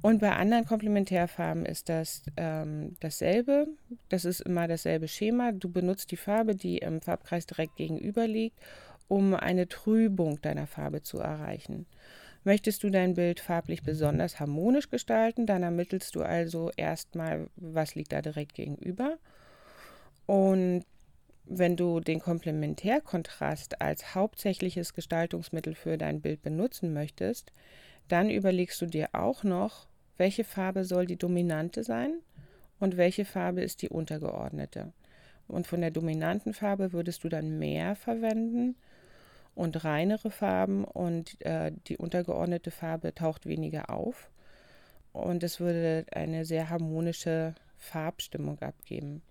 Und 0.00 0.20
bei 0.20 0.34
anderen 0.34 0.64
Komplementärfarben 0.64 1.66
ist 1.66 1.90
das 1.90 2.22
ähm, 2.38 2.96
dasselbe. 3.00 3.66
Das 4.08 4.24
ist 4.24 4.40
immer 4.40 4.68
dasselbe 4.68 5.06
Schema. 5.06 5.52
Du 5.52 5.68
benutzt 5.68 6.12
die 6.12 6.16
Farbe, 6.16 6.54
die 6.54 6.78
im 6.78 7.02
Farbkreis 7.02 7.46
direkt 7.46 7.76
gegenüber 7.76 8.26
liegt, 8.26 8.58
um 9.06 9.34
eine 9.34 9.68
Trübung 9.68 10.40
deiner 10.40 10.66
Farbe 10.66 11.02
zu 11.02 11.18
erreichen. 11.18 11.84
Möchtest 12.44 12.82
du 12.84 12.88
dein 12.88 13.16
Bild 13.16 13.38
farblich 13.38 13.82
besonders 13.82 14.40
harmonisch 14.40 14.88
gestalten, 14.88 15.44
dann 15.44 15.62
ermittelst 15.62 16.14
du 16.14 16.22
also 16.22 16.70
erstmal, 16.74 17.48
was 17.56 17.94
liegt 17.94 18.12
da 18.12 18.22
direkt 18.22 18.54
gegenüber. 18.54 19.18
Und 20.24 20.84
wenn 21.48 21.76
du 21.76 22.00
den 22.00 22.20
Komplementärkontrast 22.20 23.80
als 23.80 24.14
hauptsächliches 24.14 24.92
Gestaltungsmittel 24.94 25.74
für 25.74 25.96
dein 25.96 26.20
Bild 26.20 26.42
benutzen 26.42 26.92
möchtest, 26.92 27.52
dann 28.08 28.30
überlegst 28.30 28.80
du 28.80 28.86
dir 28.86 29.08
auch 29.12 29.44
noch, 29.44 29.86
welche 30.16 30.44
Farbe 30.44 30.84
soll 30.84 31.06
die 31.06 31.16
dominante 31.16 31.84
sein 31.84 32.20
und 32.80 32.96
welche 32.96 33.24
Farbe 33.24 33.62
ist 33.62 33.82
die 33.82 33.88
untergeordnete. 33.88 34.92
Und 35.46 35.66
von 35.66 35.80
der 35.80 35.90
dominanten 35.90 36.52
Farbe 36.52 36.92
würdest 36.92 37.24
du 37.24 37.28
dann 37.28 37.58
mehr 37.58 37.96
verwenden 37.96 38.76
und 39.54 39.84
reinere 39.84 40.30
Farben 40.30 40.84
und 40.84 41.40
äh, 41.44 41.72
die 41.86 41.96
untergeordnete 41.96 42.70
Farbe 42.70 43.14
taucht 43.14 43.46
weniger 43.46 43.90
auf. 43.90 44.30
Und 45.12 45.42
es 45.42 45.58
würde 45.58 46.04
eine 46.12 46.44
sehr 46.44 46.68
harmonische 46.68 47.54
Farbstimmung 47.78 48.60
abgeben. 48.60 49.22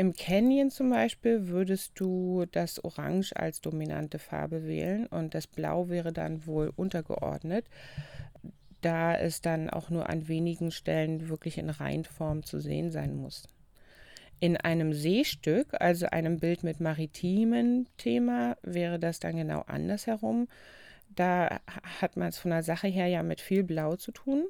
Im 0.00 0.14
Canyon 0.14 0.70
zum 0.70 0.88
Beispiel 0.88 1.48
würdest 1.48 1.92
du 1.96 2.46
das 2.52 2.82
Orange 2.82 3.36
als 3.36 3.60
dominante 3.60 4.18
Farbe 4.18 4.66
wählen 4.66 5.06
und 5.08 5.34
das 5.34 5.46
Blau 5.46 5.90
wäre 5.90 6.10
dann 6.10 6.46
wohl 6.46 6.72
untergeordnet, 6.74 7.66
da 8.80 9.14
es 9.14 9.42
dann 9.42 9.68
auch 9.68 9.90
nur 9.90 10.08
an 10.08 10.26
wenigen 10.26 10.70
Stellen 10.70 11.28
wirklich 11.28 11.58
in 11.58 11.68
Reinform 11.68 12.44
zu 12.44 12.60
sehen 12.60 12.90
sein 12.90 13.14
muss. 13.14 13.46
In 14.38 14.56
einem 14.56 14.94
Seestück, 14.94 15.78
also 15.78 16.06
einem 16.06 16.38
Bild 16.38 16.62
mit 16.62 16.80
maritimen 16.80 17.86
Thema, 17.98 18.56
wäre 18.62 18.98
das 18.98 19.20
dann 19.20 19.36
genau 19.36 19.64
andersherum. 19.66 20.48
Da 21.14 21.60
hat 22.00 22.16
man 22.16 22.28
es 22.28 22.38
von 22.38 22.52
der 22.52 22.62
Sache 22.62 22.88
her 22.88 23.08
ja 23.08 23.22
mit 23.22 23.42
viel 23.42 23.64
Blau 23.64 23.96
zu 23.96 24.12
tun. 24.12 24.46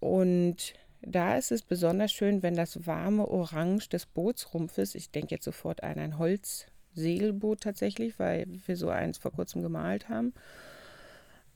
Und 0.00 0.72
da 1.06 1.36
ist 1.36 1.52
es 1.52 1.62
besonders 1.62 2.12
schön, 2.12 2.42
wenn 2.42 2.54
das 2.54 2.86
warme 2.86 3.28
Orange 3.28 3.88
des 3.88 4.06
Bootsrumpfes, 4.06 4.94
ich 4.94 5.10
denke 5.10 5.34
jetzt 5.34 5.44
sofort 5.44 5.82
an 5.82 5.98
ein 5.98 6.18
Holzsegelboot 6.18 7.60
tatsächlich, 7.60 8.18
weil 8.18 8.46
wir 8.66 8.76
so 8.76 8.88
eins 8.88 9.18
vor 9.18 9.32
kurzem 9.32 9.62
gemalt 9.62 10.08
haben, 10.08 10.32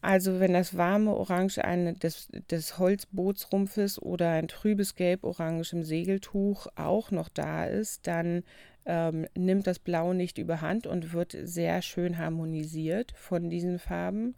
also 0.01 0.39
wenn 0.39 0.53
das 0.53 0.77
warme 0.77 1.13
Orange 1.13 1.65
eine, 1.65 1.95
des, 1.95 2.29
des 2.51 2.79
Holzbootsrumpfes 2.79 4.01
oder 4.01 4.31
ein 4.31 4.47
trübes 4.47 4.95
Gelb-Orange 4.95 5.73
im 5.73 5.83
Segeltuch 5.83 6.69
auch 6.77 7.11
noch 7.11 7.29
da 7.29 7.65
ist, 7.65 8.07
dann 8.07 8.45
ähm, 8.87 9.27
nimmt 9.37 9.67
das 9.67 9.81
Blau 9.81 10.13
nicht 10.13 10.39
überhand 10.39 10.87
und 10.87 11.13
wird 11.13 11.37
sehr 11.43 11.83
schön 11.83 12.17
harmonisiert 12.17 13.13
von 13.17 13.51
diesen 13.51 13.81
Farben. 13.81 14.37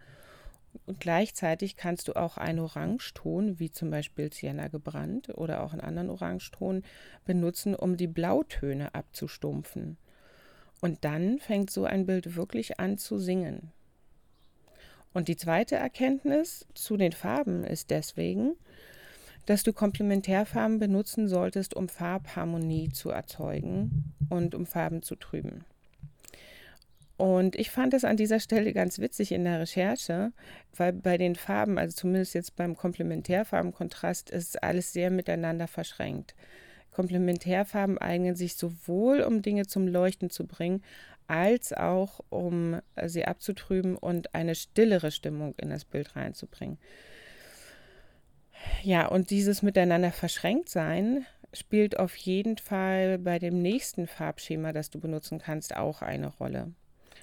Und 0.86 1.00
gleichzeitig 1.00 1.76
kannst 1.76 2.08
du 2.08 2.14
auch 2.14 2.36
einen 2.36 2.60
Orangeton, 2.60 3.58
wie 3.58 3.70
zum 3.70 3.90
Beispiel 3.90 4.32
Sienna 4.32 4.68
gebrannt 4.68 5.28
oder 5.36 5.62
auch 5.62 5.72
einen 5.72 5.80
anderen 5.80 6.10
Orangeton, 6.10 6.82
benutzen, 7.24 7.74
um 7.74 7.96
die 7.96 8.06
Blautöne 8.06 8.94
abzustumpfen. 8.94 9.96
Und 10.80 11.04
dann 11.04 11.38
fängt 11.38 11.70
so 11.70 11.84
ein 11.84 12.06
Bild 12.06 12.36
wirklich 12.36 12.80
an 12.80 12.98
zu 12.98 13.18
singen. 13.18 13.72
Und 15.12 15.28
die 15.28 15.36
zweite 15.36 15.76
Erkenntnis 15.76 16.66
zu 16.74 16.96
den 16.96 17.12
Farben 17.12 17.64
ist 17.64 17.90
deswegen, 17.90 18.54
dass 19.46 19.62
du 19.64 19.72
Komplementärfarben 19.72 20.78
benutzen 20.78 21.28
solltest, 21.28 21.74
um 21.74 21.88
Farbharmonie 21.88 22.90
zu 22.90 23.10
erzeugen 23.10 24.14
und 24.28 24.54
um 24.54 24.66
Farben 24.66 25.02
zu 25.02 25.16
trüben. 25.16 25.64
Und 27.20 27.54
ich 27.56 27.70
fand 27.70 27.92
es 27.92 28.06
an 28.06 28.16
dieser 28.16 28.40
Stelle 28.40 28.72
ganz 28.72 28.98
witzig 28.98 29.32
in 29.32 29.44
der 29.44 29.60
Recherche, 29.60 30.32
weil 30.74 30.94
bei 30.94 31.18
den 31.18 31.36
Farben, 31.36 31.76
also 31.76 31.94
zumindest 31.94 32.32
jetzt 32.32 32.56
beim 32.56 32.74
Komplementärfarbenkontrast, 32.74 34.30
ist 34.30 34.62
alles 34.62 34.94
sehr 34.94 35.10
miteinander 35.10 35.68
verschränkt. 35.68 36.34
Komplementärfarben 36.92 37.98
eignen 37.98 38.36
sich 38.36 38.56
sowohl, 38.56 39.20
um 39.20 39.42
Dinge 39.42 39.66
zum 39.66 39.86
Leuchten 39.86 40.30
zu 40.30 40.46
bringen, 40.46 40.82
als 41.26 41.74
auch 41.74 42.20
um 42.30 42.80
sie 43.04 43.26
abzutrüben 43.26 43.98
und 43.98 44.34
eine 44.34 44.54
stillere 44.54 45.10
Stimmung 45.10 45.54
in 45.58 45.68
das 45.68 45.84
Bild 45.84 46.16
reinzubringen. 46.16 46.78
Ja, 48.82 49.08
und 49.08 49.28
dieses 49.28 49.60
miteinander 49.60 50.10
verschränkt 50.10 50.70
sein 50.70 51.26
spielt 51.52 51.98
auf 51.98 52.16
jeden 52.16 52.56
Fall 52.56 53.18
bei 53.18 53.38
dem 53.38 53.60
nächsten 53.60 54.06
Farbschema, 54.06 54.72
das 54.72 54.88
du 54.88 55.00
benutzen 55.00 55.38
kannst, 55.38 55.76
auch 55.76 56.00
eine 56.00 56.28
Rolle. 56.28 56.72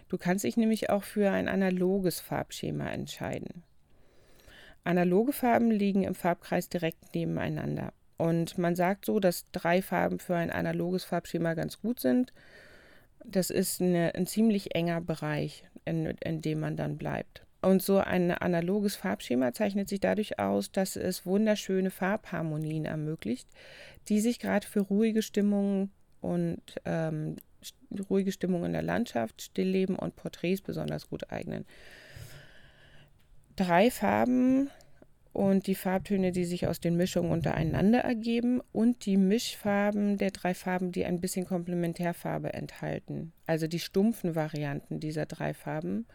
Du 0.09 0.17
kannst 0.17 0.43
dich 0.43 0.57
nämlich 0.57 0.89
auch 0.89 1.03
für 1.03 1.31
ein 1.31 1.47
analoges 1.47 2.19
Farbschema 2.19 2.89
entscheiden. 2.89 3.63
Analoge 4.83 5.33
Farben 5.33 5.69
liegen 5.69 6.03
im 6.03 6.15
Farbkreis 6.15 6.69
direkt 6.69 7.13
nebeneinander. 7.13 7.91
Und 8.17 8.57
man 8.57 8.75
sagt 8.75 9.05
so, 9.05 9.19
dass 9.19 9.45
drei 9.51 9.81
Farben 9.81 10.19
für 10.19 10.35
ein 10.35 10.49
analoges 10.49 11.03
Farbschema 11.03 11.53
ganz 11.53 11.81
gut 11.81 11.99
sind 11.99 12.31
das 13.27 13.49
ist 13.49 13.81
eine, 13.81 14.15
ein 14.15 14.25
ziemlich 14.25 14.75
enger 14.75 15.01
Bereich, 15.01 15.63
in, 15.85 16.05
in 16.05 16.41
dem 16.41 16.59
man 16.59 16.77
dann 16.77 16.97
bleibt. 16.97 17.43
Und 17.61 17.81
so 17.81 17.97
ein 17.97 18.31
analoges 18.31 18.95
Farbschema 18.95 19.51
zeichnet 19.51 19.89
sich 19.89 19.99
dadurch 19.99 20.39
aus, 20.39 20.71
dass 20.71 20.95
es 20.95 21.25
wunderschöne 21.25 21.89
Farbharmonien 21.89 22.85
ermöglicht, 22.85 23.47
die 24.07 24.19
sich 24.19 24.39
gerade 24.39 24.65
für 24.65 24.81
ruhige 24.81 25.21
Stimmungen 25.21 25.91
und 26.21 26.61
ähm, 26.85 27.35
ruhige 28.09 28.31
Stimmung 28.31 28.65
in 28.65 28.73
der 28.73 28.81
Landschaft, 28.81 29.41
Stillleben 29.41 29.95
und 29.95 30.15
Porträts 30.15 30.61
besonders 30.61 31.09
gut 31.09 31.31
eignen. 31.31 31.65
Drei 33.55 33.89
Farben 33.89 34.69
und 35.37 35.67
die 35.67 35.75
Farbtöne, 35.75 36.31
die 36.31 36.45
sich 36.45 36.65
aus 36.65 36.79
den 36.79 36.97
Mischungen 36.97 37.31
untereinander 37.31 37.99
ergeben 37.99 38.59
und 38.71 39.05
die 39.05 39.17
Mischfarben 39.17 40.17
der 40.17 40.31
drei 40.31 40.55
Farben, 40.55 40.91
die 40.91 41.05
ein 41.05 41.21
bisschen 41.21 41.45
Komplementärfarbe 41.45 42.53
enthalten. 42.53 43.33
Also 43.45 43.67
die 43.67 43.79
stumpfen 43.79 44.33
Varianten 44.33 44.99
dieser 44.99 45.27
drei 45.27 45.53
Farben. 45.53 46.07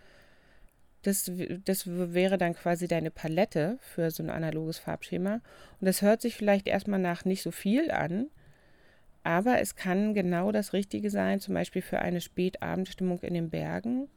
Das, 1.02 1.30
das 1.64 1.87
wäre 1.87 2.37
dann 2.37 2.54
quasi 2.54 2.88
deine 2.88 3.12
Palette 3.12 3.78
für 3.80 4.11
so 4.11 4.25
ein 4.25 4.30
analoges 4.30 4.78
Farbschema. 4.78 5.35
Und 5.35 5.87
das 5.87 6.02
hört 6.02 6.21
sich 6.21 6.35
vielleicht 6.35 6.66
erstmal 6.66 7.00
nach 7.00 7.25
nicht 7.25 7.42
so 7.42 7.52
viel 7.52 7.92
an, 7.92 8.26
aber 9.24 9.60
es 9.60 9.76
kann 9.76 10.14
genau 10.14 10.52
das 10.52 10.72
Richtige 10.72 11.10
sein, 11.10 11.40
zum 11.40 11.54
Beispiel 11.54 11.82
für 11.82 12.00
eine 12.00 12.20
Spätabendstimmung 12.20 13.20
in 13.20 13.34
den 13.34 13.50
Bergen 13.50 14.08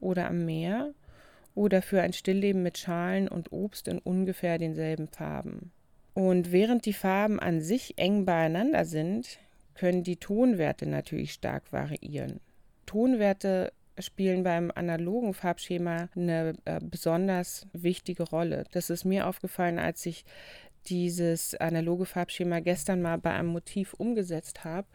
oder 0.00 0.28
am 0.28 0.44
Meer 0.44 0.92
oder 1.54 1.82
für 1.82 2.02
ein 2.02 2.12
Stillleben 2.12 2.62
mit 2.62 2.78
Schalen 2.78 3.28
und 3.28 3.52
Obst 3.52 3.88
in 3.88 3.98
ungefähr 3.98 4.58
denselben 4.58 5.08
Farben. 5.08 5.70
Und 6.14 6.52
während 6.52 6.86
die 6.86 6.92
Farben 6.92 7.40
an 7.40 7.60
sich 7.60 7.98
eng 7.98 8.24
beieinander 8.24 8.84
sind, 8.84 9.38
können 9.74 10.04
die 10.04 10.16
Tonwerte 10.16 10.86
natürlich 10.86 11.32
stark 11.32 11.72
variieren. 11.72 12.40
Tonwerte 12.86 13.72
spielen 13.98 14.42
beim 14.42 14.72
analogen 14.74 15.34
Farbschema 15.34 16.08
eine 16.16 16.54
äh, 16.64 16.80
besonders 16.82 17.66
wichtige 17.72 18.24
Rolle. 18.24 18.64
Das 18.72 18.90
ist 18.90 19.04
mir 19.04 19.26
aufgefallen, 19.28 19.78
als 19.78 20.04
ich 20.06 20.24
dieses 20.88 21.54
analoge 21.54 22.06
Farbschema 22.06 22.60
gestern 22.60 23.02
mal 23.02 23.18
bei 23.18 23.32
einem 23.32 23.48
Motiv 23.48 23.94
umgesetzt 23.94 24.64
habe, 24.64 24.86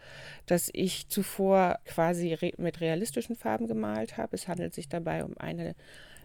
das 0.46 0.69
ich 0.74 1.08
zuvor 1.10 1.79
quasi 1.86 2.34
re 2.34 2.51
mit 2.58 2.81
realistischen 2.81 3.36
Farben 3.36 3.67
gemalt 3.67 4.17
habe. 4.17 4.36
Es 4.36 4.48
handelt 4.48 4.74
sich 4.74 4.89
dabei 4.89 5.24
um 5.24 5.38
eine 5.38 5.75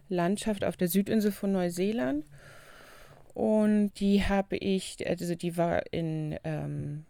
Landschaft 0.09 0.63
auf 0.63 0.77
der 0.77 0.87
Südinsel 0.87 1.31
von 1.31 1.51
Neuseeland. 1.51 2.25
Und 3.33 3.91
die 3.99 4.23
habe 4.23 4.55
ich, 4.55 5.05
also 5.07 5.35
die 5.35 5.57
war 5.57 5.91
in 5.91 6.37
ähm, 6.43 7.05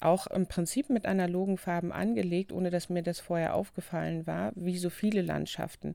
auch 0.00 0.26
im 0.28 0.46
Prinzip 0.46 0.90
mit 0.90 1.06
analogen 1.06 1.58
Farben 1.58 1.92
angelegt, 1.92 2.52
ohne 2.52 2.70
dass 2.70 2.88
mir 2.88 3.02
das 3.02 3.20
vorher 3.20 3.54
aufgefallen 3.54 4.26
war, 4.26 4.52
wie 4.54 4.78
so 4.78 4.90
viele 4.90 5.22
Landschaften. 5.22 5.94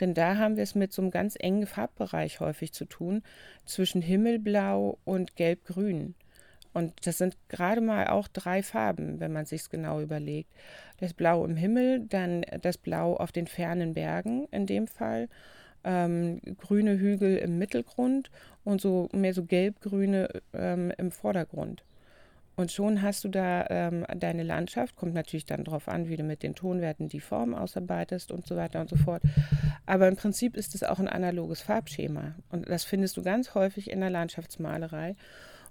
Denn 0.00 0.14
da 0.14 0.36
haben 0.36 0.56
wir 0.56 0.62
es 0.62 0.74
mit 0.74 0.92
so 0.92 1.02
einem 1.02 1.10
ganz 1.10 1.36
engen 1.38 1.66
Farbbereich 1.66 2.40
häufig 2.40 2.72
zu 2.72 2.84
tun, 2.84 3.22
zwischen 3.64 4.02
Himmelblau 4.02 4.98
und 5.04 5.36
Gelb-Grün. 5.36 6.14
Und 6.72 7.06
das 7.06 7.18
sind 7.18 7.36
gerade 7.48 7.80
mal 7.80 8.08
auch 8.08 8.26
drei 8.26 8.62
Farben, 8.62 9.20
wenn 9.20 9.32
man 9.32 9.46
sich 9.46 9.70
genau 9.70 10.00
überlegt. 10.00 10.50
Das 10.98 11.14
Blau 11.14 11.44
im 11.44 11.56
Himmel, 11.56 12.00
dann 12.08 12.44
das 12.62 12.78
Blau 12.78 13.16
auf 13.16 13.30
den 13.30 13.46
fernen 13.46 13.94
Bergen 13.94 14.48
in 14.50 14.66
dem 14.66 14.88
Fall 14.88 15.28
ähm, 15.84 16.40
grüne 16.58 16.98
Hügel 16.98 17.36
im 17.36 17.58
Mittelgrund 17.58 18.30
und 18.64 18.80
so 18.80 19.08
mehr 19.12 19.34
so 19.34 19.44
gelb-grüne 19.44 20.28
ähm, 20.52 20.92
im 20.98 21.12
Vordergrund. 21.12 21.84
Und 22.56 22.70
schon 22.70 23.02
hast 23.02 23.24
du 23.24 23.28
da 23.28 23.66
ähm, 23.68 24.06
deine 24.16 24.42
Landschaft, 24.42 24.96
kommt 24.96 25.14
natürlich 25.14 25.44
dann 25.44 25.64
darauf 25.64 25.88
an, 25.88 26.08
wie 26.08 26.16
du 26.16 26.22
mit 26.22 26.42
den 26.42 26.54
Tonwerten 26.54 27.08
die 27.08 27.20
Form 27.20 27.54
ausarbeitest 27.54 28.30
und 28.30 28.46
so 28.46 28.56
weiter 28.56 28.80
und 28.80 28.88
so 28.88 28.96
fort. 28.96 29.22
Aber 29.86 30.06
im 30.06 30.16
Prinzip 30.16 30.56
ist 30.56 30.74
es 30.74 30.84
auch 30.84 30.98
ein 30.98 31.08
analoges 31.08 31.60
Farbschema. 31.62 32.34
Und 32.50 32.68
das 32.68 32.84
findest 32.84 33.16
du 33.16 33.22
ganz 33.22 33.54
häufig 33.54 33.90
in 33.90 34.00
der 34.00 34.10
Landschaftsmalerei. 34.10 35.16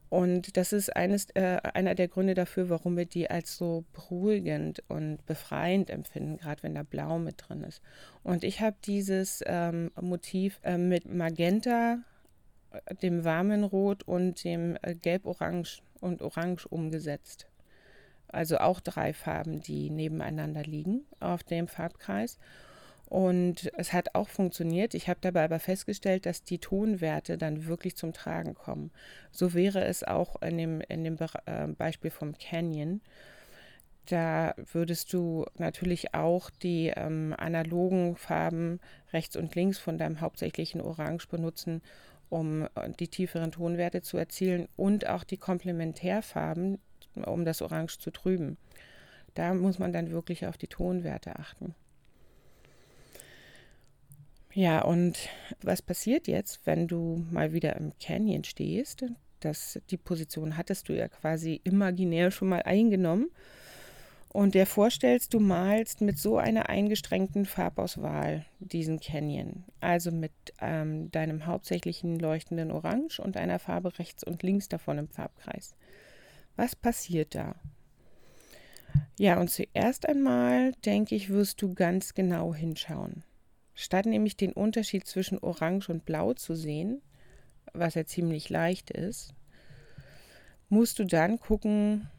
Und 0.09 0.57
das 0.57 0.73
ist 0.73 0.95
eines, 0.95 1.29
äh, 1.33 1.57
einer 1.73 1.95
der 1.95 2.07
Gründe 2.07 2.35
dafür, 2.35 2.69
warum 2.69 2.97
wir 2.97 3.05
die 3.05 3.31
als 3.31 3.57
so 3.57 3.83
beruhigend 3.93 4.83
und 4.87 5.25
befreiend 5.25 5.89
empfinden, 5.89 6.37
gerade 6.37 6.61
wenn 6.61 6.75
da 6.75 6.83
Blau 6.83 7.17
mit 7.17 7.35
drin 7.37 7.63
ist. 7.63 7.81
Und 8.21 8.43
ich 8.43 8.61
habe 8.61 8.75
dieses 8.85 9.41
ähm, 9.47 9.89
Motiv 9.99 10.59
äh, 10.63 10.77
mit 10.77 11.11
Magenta, 11.11 11.97
dem 13.01 13.23
warmen 13.23 13.63
Rot 13.63 14.03
und 14.03 14.43
dem 14.43 14.77
äh, 14.81 14.95
Gelb-Orange 14.95 15.81
und 16.03 16.22
Orange 16.22 16.67
umgesetzt. 16.67 17.48
Also 18.27 18.57
auch 18.57 18.79
drei 18.79 19.13
Farben, 19.13 19.62
die 19.62 19.89
nebeneinander 19.89 20.63
liegen 20.63 21.05
auf 21.19 21.43
dem 21.43 21.67
Farbkreis. 21.67 22.39
Und 23.05 23.72
es 23.77 23.93
hat 23.93 24.15
auch 24.15 24.27
funktioniert. 24.27 24.95
Ich 24.95 25.07
habe 25.07 25.19
dabei 25.22 25.43
aber 25.43 25.60
festgestellt, 25.60 26.25
dass 26.25 26.43
die 26.43 26.57
Tonwerte 26.57 27.38
dann 27.38 27.67
wirklich 27.67 27.95
zum 27.95 28.12
Tragen 28.12 28.55
kommen. 28.55 28.91
So 29.31 29.53
wäre 29.53 29.83
es 29.86 30.03
auch 30.03 30.41
in 30.41 30.57
dem, 30.57 30.81
in 30.81 31.03
dem 31.03 31.17
äh, 31.45 31.67
Beispiel 31.67 32.10
vom 32.10 32.36
Canyon. 32.38 33.01
Da 34.07 34.55
würdest 34.72 35.13
du 35.13 35.45
natürlich 35.57 36.13
auch 36.15 36.50
die 36.50 36.91
ähm, 36.95 37.36
analogen 37.38 38.15
Farben 38.15 38.79
rechts 39.13 39.38
und 39.38 39.53
links 39.53 39.77
von 39.77 39.98
deinem 39.98 40.19
hauptsächlichen 40.19 40.81
Orange 40.81 41.27
benutzen, 41.27 41.81
um 42.33 42.63
äh, 42.75 42.89
die 42.99 43.07
tieferen 43.07 43.51
Tonwerte 43.51 44.01
zu 44.01 44.17
erzielen 44.17 44.67
und 44.75 45.07
auch 45.07 45.23
die 45.23 45.37
Komplementärfarben, 45.37 46.79
um 47.25 47.45
das 47.45 47.61
Orange 47.61 47.99
zu 47.99 48.09
trüben. 48.09 48.57
Da 49.35 49.53
muss 49.53 49.77
man 49.77 49.93
dann 49.93 50.11
wirklich 50.11 50.47
auf 50.47 50.57
die 50.57 50.67
Tonwerte 50.67 51.37
achten. 51.37 51.75
Ja, 54.53 54.83
und 54.83 55.29
was 55.61 55.81
passiert 55.81 56.27
jetzt, 56.27 56.65
wenn 56.65 56.87
du 56.87 57.25
mal 57.31 57.53
wieder 57.53 57.75
im 57.75 57.91
Canyon 57.99 58.43
stehst? 58.43 59.05
Das, 59.39 59.79
die 59.89 59.97
Position 59.97 60.57
hattest 60.57 60.89
du 60.89 60.93
ja 60.93 61.07
quasi 61.07 61.61
imaginär 61.63 62.31
schon 62.31 62.49
mal 62.49 62.61
eingenommen. 62.63 63.29
Und 64.33 64.55
dir 64.55 64.65
vorstellst, 64.65 65.35
du 65.35 65.39
malst 65.39 66.01
mit 66.01 66.17
so 66.17 66.37
einer 66.37 66.67
eingestrengten 66.67 67.45
Farbauswahl 67.45 68.45
diesen 68.59 68.99
Canyon. 68.99 69.63
Also 69.79 70.11
mit 70.11 70.31
ähm, 70.59 71.11
deinem 71.11 71.45
hauptsächlichen 71.45 72.17
leuchtenden 72.17 72.71
Orange 72.71 73.19
und 73.19 73.37
einer 73.37 73.59
Farbe 73.59 73.97
rechts 73.99 74.23
und 74.23 74.41
links 74.41 74.67
davon 74.67 74.97
im 74.97 75.07
Farbkreis. 75.07 75.75
Was 76.55 76.75
passiert 76.75 77.35
da? 77.35 77.53
Ja, 79.19 79.39
und 79.39 79.51
zuerst 79.51 80.09
einmal, 80.09 80.71
denke 80.83 81.13
ich, 81.13 81.29
wirst 81.29 81.62
du 81.62 81.75
ganz 81.75 82.15
genau 82.15 82.55
hinschauen. 82.55 83.23
Statt 83.75 84.08
nämlich 84.08 84.36
den 84.36 84.53
Unterschied 84.53 85.05
zwischen 85.05 85.38
Orange 85.38 85.89
und 85.89 86.05
Blau 86.05 86.34
zu 86.34 86.55
sehen, 86.55 87.03
was 87.73 87.93
ja 87.93 88.05
ziemlich 88.05 88.49
leicht 88.49 88.89
ist, 88.89 89.36
musst 90.69 90.97
du 90.97 91.05
dann 91.05 91.39
gucken, 91.39 92.10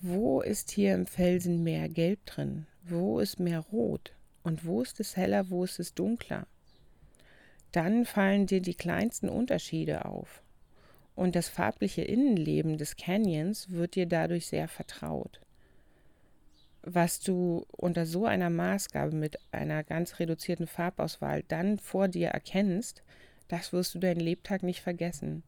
wo 0.00 0.40
ist 0.40 0.70
hier 0.70 0.94
im 0.94 1.06
Felsen 1.06 1.62
mehr 1.62 1.88
Gelb 1.88 2.24
drin, 2.26 2.66
wo 2.84 3.20
ist 3.20 3.40
mehr 3.40 3.60
Rot 3.60 4.12
und 4.42 4.64
wo 4.64 4.82
ist 4.82 5.00
es 5.00 5.16
heller, 5.16 5.50
wo 5.50 5.64
ist 5.64 5.78
es 5.78 5.94
dunkler. 5.94 6.46
Dann 7.72 8.06
fallen 8.06 8.46
dir 8.46 8.60
die 8.60 8.74
kleinsten 8.74 9.28
Unterschiede 9.28 10.04
auf. 10.04 10.42
Und 11.14 11.34
das 11.34 11.48
farbliche 11.48 12.02
Innenleben 12.02 12.78
des 12.78 12.96
Canyons 12.96 13.70
wird 13.70 13.96
dir 13.96 14.06
dadurch 14.06 14.46
sehr 14.46 14.68
vertraut 14.68 15.40
was 16.94 17.20
du 17.20 17.66
unter 17.70 18.06
so 18.06 18.24
einer 18.24 18.50
Maßgabe 18.50 19.14
mit 19.14 19.38
einer 19.52 19.84
ganz 19.84 20.18
reduzierten 20.18 20.66
Farbauswahl 20.66 21.44
dann 21.48 21.78
vor 21.78 22.08
dir 22.08 22.28
erkennst, 22.28 23.02
das 23.48 23.72
wirst 23.72 23.94
du 23.94 23.98
deinen 23.98 24.20
Lebtag 24.20 24.62
nicht 24.62 24.80
vergessen. 24.80 25.42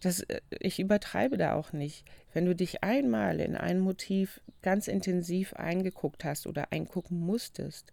Das, 0.00 0.20
äh, 0.20 0.40
ich 0.50 0.78
übertreibe 0.78 1.36
da 1.36 1.54
auch 1.54 1.72
nicht. 1.72 2.04
Wenn 2.32 2.46
du 2.46 2.54
dich 2.54 2.82
einmal 2.82 3.40
in 3.40 3.56
ein 3.56 3.80
Motiv 3.80 4.40
ganz 4.62 4.88
intensiv 4.88 5.54
eingeguckt 5.54 6.24
hast 6.24 6.46
oder 6.46 6.72
eingucken 6.72 7.18
musstest, 7.18 7.92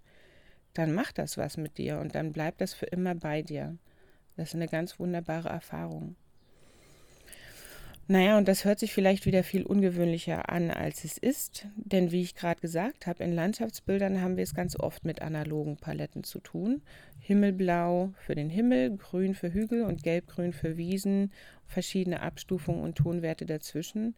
dann 0.73 0.93
macht 0.93 1.17
das 1.17 1.37
was 1.37 1.57
mit 1.57 1.77
dir 1.77 1.99
und 1.99 2.15
dann 2.15 2.33
bleibt 2.33 2.61
das 2.61 2.73
für 2.73 2.87
immer 2.87 3.15
bei 3.15 3.41
dir. 3.41 3.77
Das 4.35 4.49
ist 4.49 4.55
eine 4.55 4.67
ganz 4.67 4.99
wunderbare 4.99 5.49
Erfahrung. 5.49 6.15
Naja, 8.07 8.37
und 8.37 8.49
das 8.49 8.65
hört 8.65 8.79
sich 8.79 8.93
vielleicht 8.93 9.25
wieder 9.25 9.43
viel 9.43 9.63
ungewöhnlicher 9.63 10.49
an, 10.49 10.71
als 10.71 11.05
es 11.05 11.17
ist, 11.17 11.67
denn 11.77 12.11
wie 12.11 12.21
ich 12.21 12.35
gerade 12.35 12.59
gesagt 12.59 13.07
habe, 13.07 13.23
in 13.23 13.33
Landschaftsbildern 13.33 14.21
haben 14.21 14.35
wir 14.35 14.43
es 14.43 14.53
ganz 14.53 14.77
oft 14.77 15.05
mit 15.05 15.21
analogen 15.21 15.77
Paletten 15.77 16.25
zu 16.25 16.41
tun. 16.41 16.81
Himmelblau 17.21 18.13
für 18.17 18.35
den 18.35 18.49
Himmel, 18.49 18.97
grün 18.97 19.35
für 19.35 19.53
Hügel 19.53 19.83
und 19.83 20.03
gelbgrün 20.03 20.51
für 20.51 20.75
Wiesen, 20.75 21.31
verschiedene 21.65 22.21
Abstufungen 22.21 22.83
und 22.83 22.95
Tonwerte 22.97 23.45
dazwischen. 23.45 24.15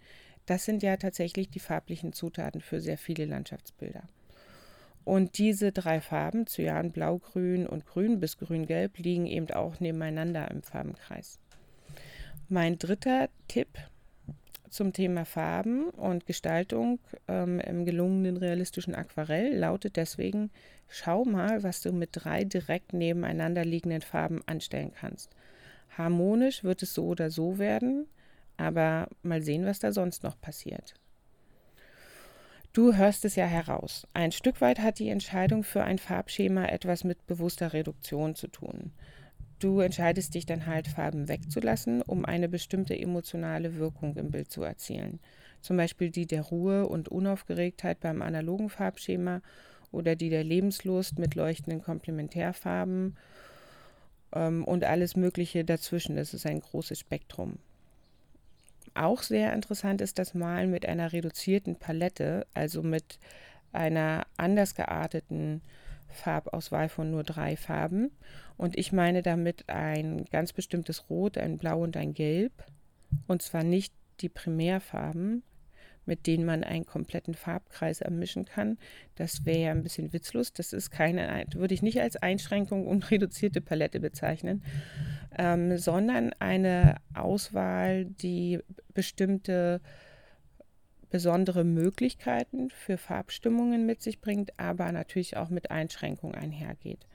Das 0.47 0.65
sind 0.65 0.81
ja 0.81 0.97
tatsächlich 0.97 1.49
die 1.49 1.59
farblichen 1.59 2.11
Zutaten 2.11 2.61
für 2.61 2.81
sehr 2.81 2.97
viele 2.97 3.25
Landschaftsbilder. 3.25 4.03
Und 5.03 5.37
diese 5.37 5.71
drei 5.71 6.01
Farben, 6.01 6.47
Cyan, 6.47 6.91
Blau, 6.91 7.19
Grün 7.19 7.67
und 7.67 7.85
Grün 7.85 8.19
bis 8.19 8.39
Grün-Gelb, 8.39 8.97
liegen 8.97 9.27
eben 9.27 9.51
auch 9.51 9.79
nebeneinander 9.79 10.49
im 10.49 10.63
Farbenkreis. 10.63 11.39
Mein 12.47 12.77
dritter 12.77 13.29
Tipp 13.47 13.69
zum 14.69 14.93
Thema 14.93 15.25
Farben 15.25 15.89
und 15.89 16.27
Gestaltung 16.27 16.99
ähm, 17.27 17.59
im 17.59 17.85
gelungenen 17.85 18.37
realistischen 18.37 18.93
Aquarell 18.93 19.57
lautet 19.57 19.95
deswegen, 19.95 20.51
schau 20.87 21.25
mal, 21.25 21.63
was 21.63 21.81
du 21.81 21.91
mit 21.91 22.09
drei 22.11 22.43
direkt 22.43 22.93
nebeneinander 22.93 23.65
liegenden 23.65 24.01
Farben 24.01 24.43
anstellen 24.45 24.91
kannst. 24.93 25.31
Harmonisch 25.97 26.63
wird 26.63 26.83
es 26.83 26.93
so 26.93 27.07
oder 27.07 27.31
so 27.31 27.57
werden, 27.57 28.05
aber 28.57 29.07
mal 29.23 29.41
sehen, 29.41 29.65
was 29.65 29.79
da 29.79 29.91
sonst 29.91 30.21
noch 30.21 30.39
passiert. 30.39 30.93
Du 32.73 32.93
hörst 32.93 33.25
es 33.25 33.35
ja 33.35 33.45
heraus. 33.45 34.05
Ein 34.13 34.31
Stück 34.31 34.61
weit 34.61 34.79
hat 34.79 34.99
die 34.99 35.09
Entscheidung 35.09 35.63
für 35.63 35.83
ein 35.83 35.97
Farbschema 35.97 36.65
etwas 36.65 37.03
mit 37.03 37.25
bewusster 37.25 37.73
Reduktion 37.73 38.35
zu 38.35 38.49
tun. 38.49 38.91
Du 39.59 39.79
entscheidest 39.79 40.35
dich 40.35 40.45
dann 40.45 40.65
halt, 40.65 40.87
Farben 40.87 41.27
wegzulassen, 41.27 42.01
um 42.01 42.25
eine 42.25 42.49
bestimmte 42.49 42.97
emotionale 42.97 43.75
Wirkung 43.77 44.15
im 44.17 44.31
Bild 44.31 44.51
zu 44.51 44.63
erzielen. 44.63 45.19
Zum 45.61 45.77
Beispiel 45.77 46.09
die 46.11 46.27
der 46.27 46.43
Ruhe 46.43 46.87
und 46.87 47.09
Unaufgeregtheit 47.09 47.99
beim 47.99 48.21
analogen 48.21 48.69
Farbschema 48.69 49.41
oder 49.91 50.15
die 50.15 50.29
der 50.29 50.43
Lebenslust 50.43 51.17
mit 51.17 51.35
leuchtenden 51.35 51.81
Komplementärfarben 51.81 53.15
ähm, 54.33 54.63
und 54.65 54.83
alles 54.83 55.15
Mögliche 55.15 55.63
dazwischen. 55.63 56.17
Das 56.17 56.33
ist 56.33 56.45
ein 56.45 56.59
großes 56.59 56.99
Spektrum. 56.99 57.57
Auch 58.93 59.23
sehr 59.23 59.53
interessant 59.53 60.01
ist 60.01 60.19
das 60.19 60.33
Malen 60.33 60.69
mit 60.69 60.85
einer 60.85 61.11
reduzierten 61.11 61.75
Palette, 61.75 62.45
also 62.53 62.83
mit 62.83 63.19
einer 63.71 64.25
anders 64.37 64.75
gearteten 64.75 65.61
Farbauswahl 66.15 66.89
von 66.89 67.11
nur 67.11 67.23
drei 67.23 67.55
Farben. 67.55 68.11
Und 68.57 68.77
ich 68.77 68.91
meine 68.91 69.21
damit 69.21 69.69
ein 69.69 70.25
ganz 70.25 70.53
bestimmtes 70.53 71.09
Rot, 71.09 71.37
ein 71.37 71.57
Blau 71.57 71.83
und 71.83 71.97
ein 71.97 72.13
Gelb. 72.13 72.51
Und 73.27 73.41
zwar 73.41 73.63
nicht 73.63 73.93
die 74.21 74.29
Primärfarben, 74.29 75.43
mit 76.05 76.27
denen 76.27 76.45
man 76.45 76.63
einen 76.63 76.85
kompletten 76.85 77.33
Farbkreis 77.33 78.01
ermischen 78.01 78.45
kann. 78.45 78.77
Das 79.15 79.45
wäre 79.45 79.59
ja 79.59 79.71
ein 79.71 79.83
bisschen 79.83 80.13
witzlos. 80.13 80.53
Das 80.53 80.73
ist 80.73 80.91
keine, 80.91 81.45
würde 81.53 81.73
ich 81.73 81.81
nicht 81.81 81.99
als 81.99 82.15
Einschränkung 82.15 82.87
und 82.87 83.11
reduzierte 83.11 83.61
Palette 83.61 83.99
bezeichnen, 83.99 84.63
ähm, 85.37 85.77
sondern 85.77 86.31
eine 86.39 86.97
Auswahl, 87.13 88.05
die 88.05 88.59
bestimmte 88.93 89.81
besondere 91.09 91.63
Möglichkeiten 91.63 92.69
für 92.69 92.97
Farbstimmungen 92.97 93.85
mit 93.85 94.01
sich 94.01 94.21
bringt, 94.21 94.57
aber 94.59 94.91
natürlich 94.91 95.37
auch 95.37 95.49
mit 95.49 95.71
Einschränkungen 95.71 96.35
einhergeht. 96.35 97.05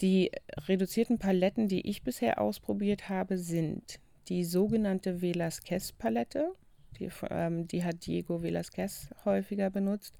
Die 0.00 0.32
reduzierten 0.66 1.18
Paletten, 1.18 1.68
die 1.68 1.88
ich 1.88 2.02
bisher 2.02 2.40
ausprobiert 2.40 3.08
habe, 3.08 3.38
sind 3.38 4.00
die 4.28 4.44
sogenannte 4.44 5.22
Velasquez-Palette. 5.22 6.52
Die, 6.98 7.08
ähm, 7.30 7.68
die 7.68 7.84
hat 7.84 8.06
Diego 8.06 8.42
Velasquez 8.42 9.10
häufiger 9.24 9.70
benutzt. 9.70 10.16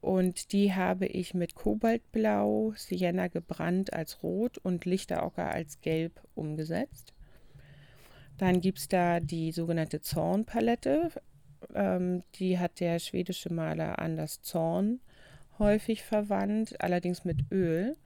Und 0.00 0.52
die 0.52 0.74
habe 0.74 1.06
ich 1.06 1.34
mit 1.34 1.54
Kobaltblau, 1.54 2.74
Sienna 2.76 3.28
gebrannt 3.28 3.92
als 3.92 4.22
Rot 4.22 4.58
und 4.58 4.84
Lichterocker 4.84 5.50
als 5.50 5.80
Gelb 5.80 6.20
umgesetzt. 6.34 7.12
Dann 8.38 8.60
gibt 8.60 8.78
es 8.78 8.88
da 8.88 9.20
die 9.20 9.52
sogenannte 9.52 10.00
Zornpalette. 10.00 11.10
Ähm, 11.74 12.22
die 12.36 12.58
hat 12.58 12.80
der 12.80 12.98
schwedische 12.98 13.52
Maler 13.52 13.98
Anders 13.98 14.42
Zorn 14.42 15.00
häufig 15.58 16.02
verwandt, 16.02 16.80
allerdings 16.80 17.24
mit 17.24 17.50
Öl. 17.50 17.96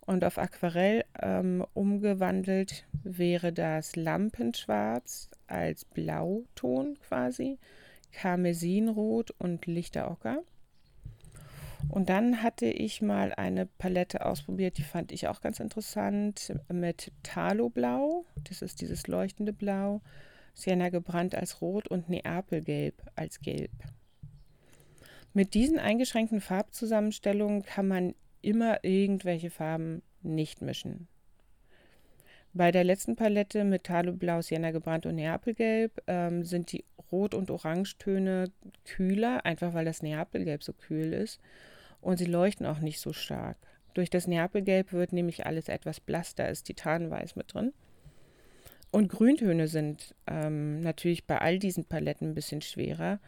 Und 0.00 0.24
auf 0.24 0.38
Aquarell 0.38 1.04
ähm, 1.20 1.64
umgewandelt 1.74 2.84
wäre 3.04 3.52
das 3.52 3.94
Lampenschwarz 3.96 5.30
als 5.46 5.84
Blauton 5.84 6.98
quasi, 7.06 7.58
Karmesinrot 8.12 9.30
und 9.38 9.66
Lichterocker. 9.66 10.42
Und 11.88 12.08
dann 12.08 12.42
hatte 12.42 12.66
ich 12.66 13.02
mal 13.02 13.32
eine 13.34 13.66
Palette 13.66 14.24
ausprobiert, 14.24 14.78
die 14.78 14.82
fand 14.82 15.12
ich 15.12 15.28
auch 15.28 15.40
ganz 15.40 15.60
interessant, 15.60 16.52
mit 16.68 17.12
Taloblau, 17.22 18.24
das 18.48 18.62
ist 18.62 18.80
dieses 18.80 19.06
leuchtende 19.06 19.52
Blau, 19.52 20.00
Sienna 20.54 20.88
gebrannt 20.88 21.34
als 21.34 21.60
Rot 21.60 21.88
und 21.88 22.08
Neapelgelb 22.08 22.94
als 23.14 23.40
Gelb. 23.40 23.70
Mit 25.32 25.54
diesen 25.54 25.78
eingeschränkten 25.78 26.40
Farbzusammenstellungen 26.40 27.62
kann 27.62 27.86
man 27.86 28.14
immer 28.42 28.82
irgendwelche 28.82 29.50
Farben 29.50 30.02
nicht 30.22 30.60
mischen. 30.60 31.06
Bei 32.52 32.72
der 32.72 32.82
letzten 32.82 33.14
Palette 33.14 33.62
mit 33.62 33.84
Taloblau, 33.84 34.42
Sienna 34.42 34.72
gebrannt 34.72 35.06
und 35.06 35.14
Neapelgelb 35.14 36.02
ähm, 36.08 36.44
sind 36.44 36.72
die 36.72 36.84
Rot- 37.12 37.34
und 37.34 37.50
Orangetöne 37.50 38.50
kühler, 38.84 39.44
einfach 39.46 39.72
weil 39.72 39.84
das 39.84 40.02
Neapelgelb 40.02 40.64
so 40.64 40.72
kühl 40.72 41.12
ist. 41.12 41.40
Und 42.00 42.16
sie 42.16 42.24
leuchten 42.24 42.66
auch 42.66 42.80
nicht 42.80 42.98
so 42.98 43.12
stark. 43.12 43.56
Durch 43.94 44.10
das 44.10 44.26
Neapelgelb 44.26 44.92
wird 44.92 45.12
nämlich 45.12 45.46
alles 45.46 45.68
etwas 45.68 46.00
blass, 46.00 46.34
da 46.34 46.46
ist 46.46 46.64
Titanweiß 46.64 47.36
mit 47.36 47.54
drin. 47.54 47.72
Und 48.90 49.08
Grüntöne 49.08 49.68
sind 49.68 50.14
ähm, 50.26 50.80
natürlich 50.80 51.24
bei 51.24 51.38
all 51.38 51.58
diesen 51.58 51.84
Paletten 51.84 52.30
ein 52.30 52.34
bisschen 52.34 52.62
schwerer. 52.62 53.20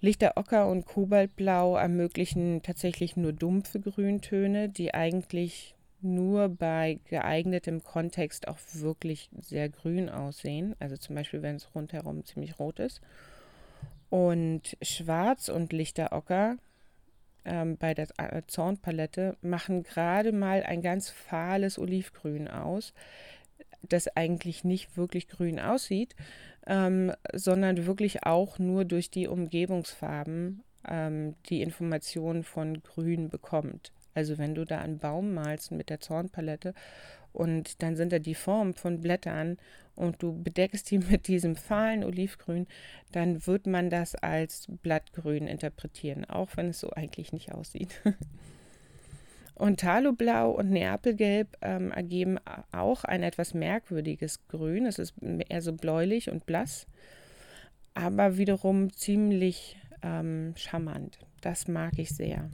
Lichter 0.00 0.32
Ocker 0.36 0.68
und 0.68 0.86
Kobaltblau 0.86 1.76
ermöglichen 1.76 2.62
tatsächlich 2.62 3.16
nur 3.16 3.32
dumpfe 3.32 3.80
Grüntöne, 3.80 4.68
die 4.68 4.94
eigentlich 4.94 5.74
nur 6.00 6.48
bei 6.48 6.98
geeignetem 7.04 7.84
Kontext 7.84 8.48
auch 8.48 8.58
wirklich 8.72 9.28
sehr 9.38 9.68
grün 9.68 10.08
aussehen. 10.08 10.74
Also 10.78 10.96
zum 10.96 11.14
Beispiel, 11.14 11.42
wenn 11.42 11.56
es 11.56 11.74
rundherum 11.74 12.24
ziemlich 12.24 12.58
rot 12.58 12.78
ist. 12.78 13.00
Und 14.08 14.76
Schwarz 14.82 15.48
und 15.48 15.72
Lichter 15.72 16.12
Ocker 16.12 16.56
ähm, 17.44 17.76
bei 17.76 17.94
der 17.94 18.08
äh, 18.18 18.42
Zornpalette 18.46 19.36
machen 19.40 19.82
gerade 19.82 20.32
mal 20.32 20.62
ein 20.62 20.82
ganz 20.82 21.10
fahles 21.10 21.78
Olivgrün 21.78 22.48
aus, 22.48 22.92
das 23.88 24.08
eigentlich 24.16 24.64
nicht 24.64 24.96
wirklich 24.96 25.28
grün 25.28 25.58
aussieht, 25.58 26.14
ähm, 26.66 27.12
sondern 27.32 27.86
wirklich 27.86 28.24
auch 28.24 28.58
nur 28.58 28.84
durch 28.84 29.10
die 29.10 29.28
Umgebungsfarben 29.28 30.62
ähm, 30.88 31.34
die 31.48 31.62
Information 31.62 32.42
von 32.42 32.82
Grün 32.82 33.28
bekommt. 33.28 33.92
Also 34.14 34.38
wenn 34.38 34.54
du 34.54 34.64
da 34.64 34.80
einen 34.80 34.98
Baum 34.98 35.34
malst 35.34 35.70
mit 35.70 35.88
der 35.88 36.00
Zornpalette 36.00 36.74
und 37.32 37.82
dann 37.82 37.96
sind 37.96 38.12
da 38.12 38.18
die 38.18 38.34
Formen 38.34 38.74
von 38.74 39.00
Blättern 39.00 39.58
und 39.94 40.22
du 40.22 40.42
bedeckst 40.42 40.90
die 40.90 40.98
mit 41.10 41.28
diesem 41.28 41.56
fahlen 41.56 42.04
Olivgrün, 42.04 42.66
dann 43.12 43.46
wird 43.46 43.66
man 43.66 43.90
das 43.90 44.14
als 44.14 44.66
Blattgrün 44.82 45.46
interpretieren, 45.46 46.24
auch 46.24 46.56
wenn 46.56 46.70
es 46.70 46.80
so 46.80 46.90
eigentlich 46.90 47.32
nicht 47.32 47.52
aussieht. 47.52 48.00
Und 49.54 49.80
Taloblau 49.80 50.50
und 50.50 50.70
Neapelgelb 50.70 51.56
ähm, 51.60 51.90
ergeben 51.90 52.38
auch 52.72 53.04
ein 53.04 53.22
etwas 53.22 53.52
merkwürdiges 53.54 54.46
Grün. 54.48 54.86
Es 54.86 54.98
ist 54.98 55.14
eher 55.20 55.62
so 55.62 55.72
bläulich 55.72 56.30
und 56.30 56.46
blass, 56.46 56.86
aber 57.94 58.38
wiederum 58.38 58.92
ziemlich 58.92 59.76
ähm, 60.02 60.54
charmant. 60.56 61.18
Das 61.42 61.68
mag 61.68 61.98
ich 61.98 62.10
sehr. 62.10 62.48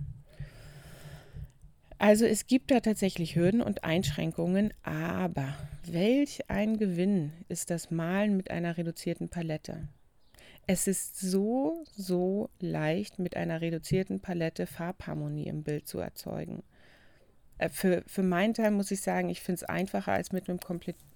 Also 1.98 2.26
es 2.26 2.46
gibt 2.46 2.70
da 2.70 2.80
tatsächlich 2.80 3.36
Hürden 3.36 3.62
und 3.62 3.84
Einschränkungen, 3.84 4.74
aber 4.82 5.54
welch 5.86 6.50
ein 6.50 6.76
Gewinn 6.76 7.32
ist 7.48 7.70
das 7.70 7.90
Malen 7.90 8.36
mit 8.36 8.50
einer 8.50 8.76
reduzierten 8.76 9.30
Palette. 9.30 9.88
Es 10.66 10.88
ist 10.88 11.18
so, 11.18 11.84
so 11.96 12.50
leicht 12.58 13.18
mit 13.18 13.36
einer 13.36 13.60
reduzierten 13.60 14.20
Palette 14.20 14.66
Farbharmonie 14.66 15.46
im 15.46 15.62
Bild 15.62 15.86
zu 15.86 15.98
erzeugen. 15.98 16.64
Äh, 17.58 17.68
für, 17.68 18.02
für 18.06 18.22
meinen 18.22 18.54
Teil 18.54 18.70
muss 18.70 18.90
ich 18.90 19.00
sagen, 19.00 19.28
ich 19.28 19.40
finde 19.40 19.56
es 19.56 19.64
einfacher, 19.64 20.12
als 20.12 20.32
mit 20.32 20.48
einem 20.48 20.60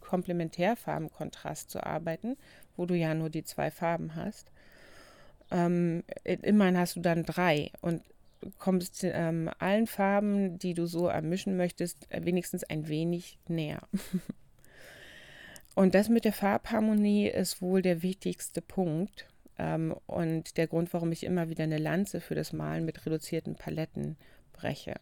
Komplementärfarbenkontrast 0.01 1.71
zu 1.71 1.85
arbeiten, 1.85 2.37
wo 2.77 2.87
du 2.87 2.95
ja 2.95 3.15
nur 3.15 3.31
die 3.31 3.45
zwei 3.45 3.71
Farben 3.71 4.15
hast. 4.15 4.51
Ähm, 5.51 6.05
immerhin 6.25 6.79
hast 6.79 6.97
du 6.97 7.01
dann 7.01 7.25
drei. 7.25 7.71
Und 7.81 8.03
kommst 8.59 9.05
ähm, 9.05 9.51
allen 9.59 9.87
Farben, 9.87 10.59
die 10.59 10.75
du 10.75 10.87
so 10.87 11.09
ermischen 11.09 11.57
möchtest, 11.57 12.11
äh, 12.11 12.25
wenigstens 12.25 12.65
ein 12.65 12.89
wenig 12.89 13.39
näher. 13.49 13.83
und 15.75 15.95
das 15.95 16.09
mit 16.09 16.25
der 16.25 16.33
Farbharmonie 16.33 17.29
ist 17.29 17.61
wohl 17.61 17.83
der 17.83 18.03
wichtigste 18.03 18.63
Punkt 18.63 19.27
ähm, 19.59 19.95
und 20.07 20.57
der 20.57 20.67
Grund, 20.67 20.93
warum 20.95 21.13
ich 21.13 21.25
immer 21.25 21.49
wieder 21.49 21.65
eine 21.65 21.79
Lanze 21.79 22.21
für 22.21 22.35
das 22.35 22.53
Malen 22.53 22.85
mit 22.85 23.05
reduzierten 23.05 23.57
Paletten 23.57 24.17
breche. 24.53 24.95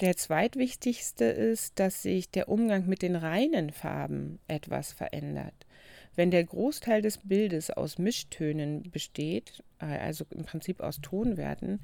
Der 0.00 0.16
zweitwichtigste 0.16 1.24
ist, 1.24 1.78
dass 1.78 2.02
sich 2.02 2.30
der 2.30 2.48
Umgang 2.48 2.86
mit 2.86 3.02
den 3.02 3.16
reinen 3.16 3.70
Farben 3.70 4.38
etwas 4.48 4.92
verändert. 4.92 5.66
Wenn 6.14 6.30
der 6.30 6.44
Großteil 6.44 7.02
des 7.02 7.18
Bildes 7.18 7.70
aus 7.70 7.98
Mischtönen 7.98 8.90
besteht, 8.90 9.62
äh, 9.80 9.86
also 9.86 10.24
im 10.30 10.44
Prinzip 10.44 10.80
aus 10.80 11.00
Tonwerten, 11.00 11.80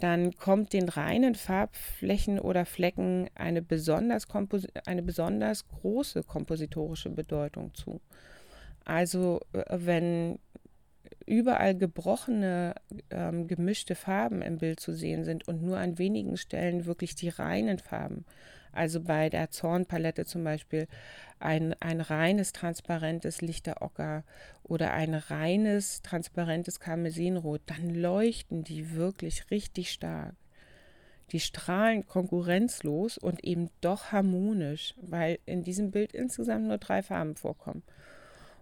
dann 0.00 0.36
kommt 0.36 0.74
den 0.74 0.88
reinen 0.88 1.34
Farbflächen 1.34 2.38
oder 2.38 2.66
Flecken 2.66 3.30
eine 3.34 3.62
besonders, 3.62 4.26
eine 4.84 5.02
besonders 5.02 5.66
große 5.68 6.22
kompositorische 6.22 7.08
Bedeutung 7.08 7.72
zu. 7.74 8.00
Also 8.84 9.40
äh, 9.52 9.64
wenn 9.70 10.38
überall 11.26 11.76
gebrochene, 11.76 12.74
ähm, 13.10 13.48
gemischte 13.48 13.94
Farben 13.94 14.42
im 14.42 14.58
Bild 14.58 14.80
zu 14.80 14.92
sehen 14.92 15.24
sind 15.24 15.46
und 15.48 15.62
nur 15.62 15.78
an 15.78 15.98
wenigen 15.98 16.36
Stellen 16.36 16.86
wirklich 16.86 17.14
die 17.14 17.28
reinen 17.28 17.78
Farben, 17.78 18.24
also 18.72 19.00
bei 19.00 19.28
der 19.28 19.50
Zornpalette 19.50 20.24
zum 20.24 20.44
Beispiel 20.44 20.86
ein, 21.40 21.74
ein 21.80 22.00
reines 22.00 22.52
transparentes 22.52 23.40
Lichterocker 23.40 24.22
oder 24.62 24.92
ein 24.92 25.14
reines 25.14 26.02
transparentes 26.02 26.78
Karmesinrot, 26.78 27.62
dann 27.66 27.90
leuchten 27.90 28.64
die 28.64 28.94
wirklich 28.94 29.50
richtig 29.50 29.90
stark. 29.90 30.34
Die 31.32 31.40
strahlen 31.40 32.06
konkurrenzlos 32.06 33.18
und 33.18 33.42
eben 33.42 33.70
doch 33.80 34.12
harmonisch, 34.12 34.94
weil 35.00 35.38
in 35.44 35.64
diesem 35.64 35.90
Bild 35.90 36.12
insgesamt 36.12 36.66
nur 36.66 36.78
drei 36.78 37.02
Farben 37.02 37.34
vorkommen. 37.34 37.82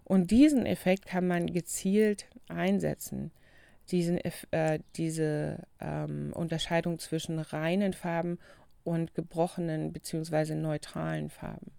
Und 0.05 0.31
diesen 0.31 0.65
Effekt 0.65 1.07
kann 1.07 1.27
man 1.27 1.47
gezielt 1.47 2.27
einsetzen. 2.47 3.31
Diesen, 3.91 4.19
äh, 4.51 4.79
diese 4.95 5.63
ähm, 5.81 6.31
Unterscheidung 6.33 6.99
zwischen 6.99 7.39
reinen 7.39 7.93
Farben 7.93 8.39
und 8.83 9.13
gebrochenen 9.15 9.91
bzw. 9.91 10.55
neutralen 10.55 11.29
Farben. 11.29 11.71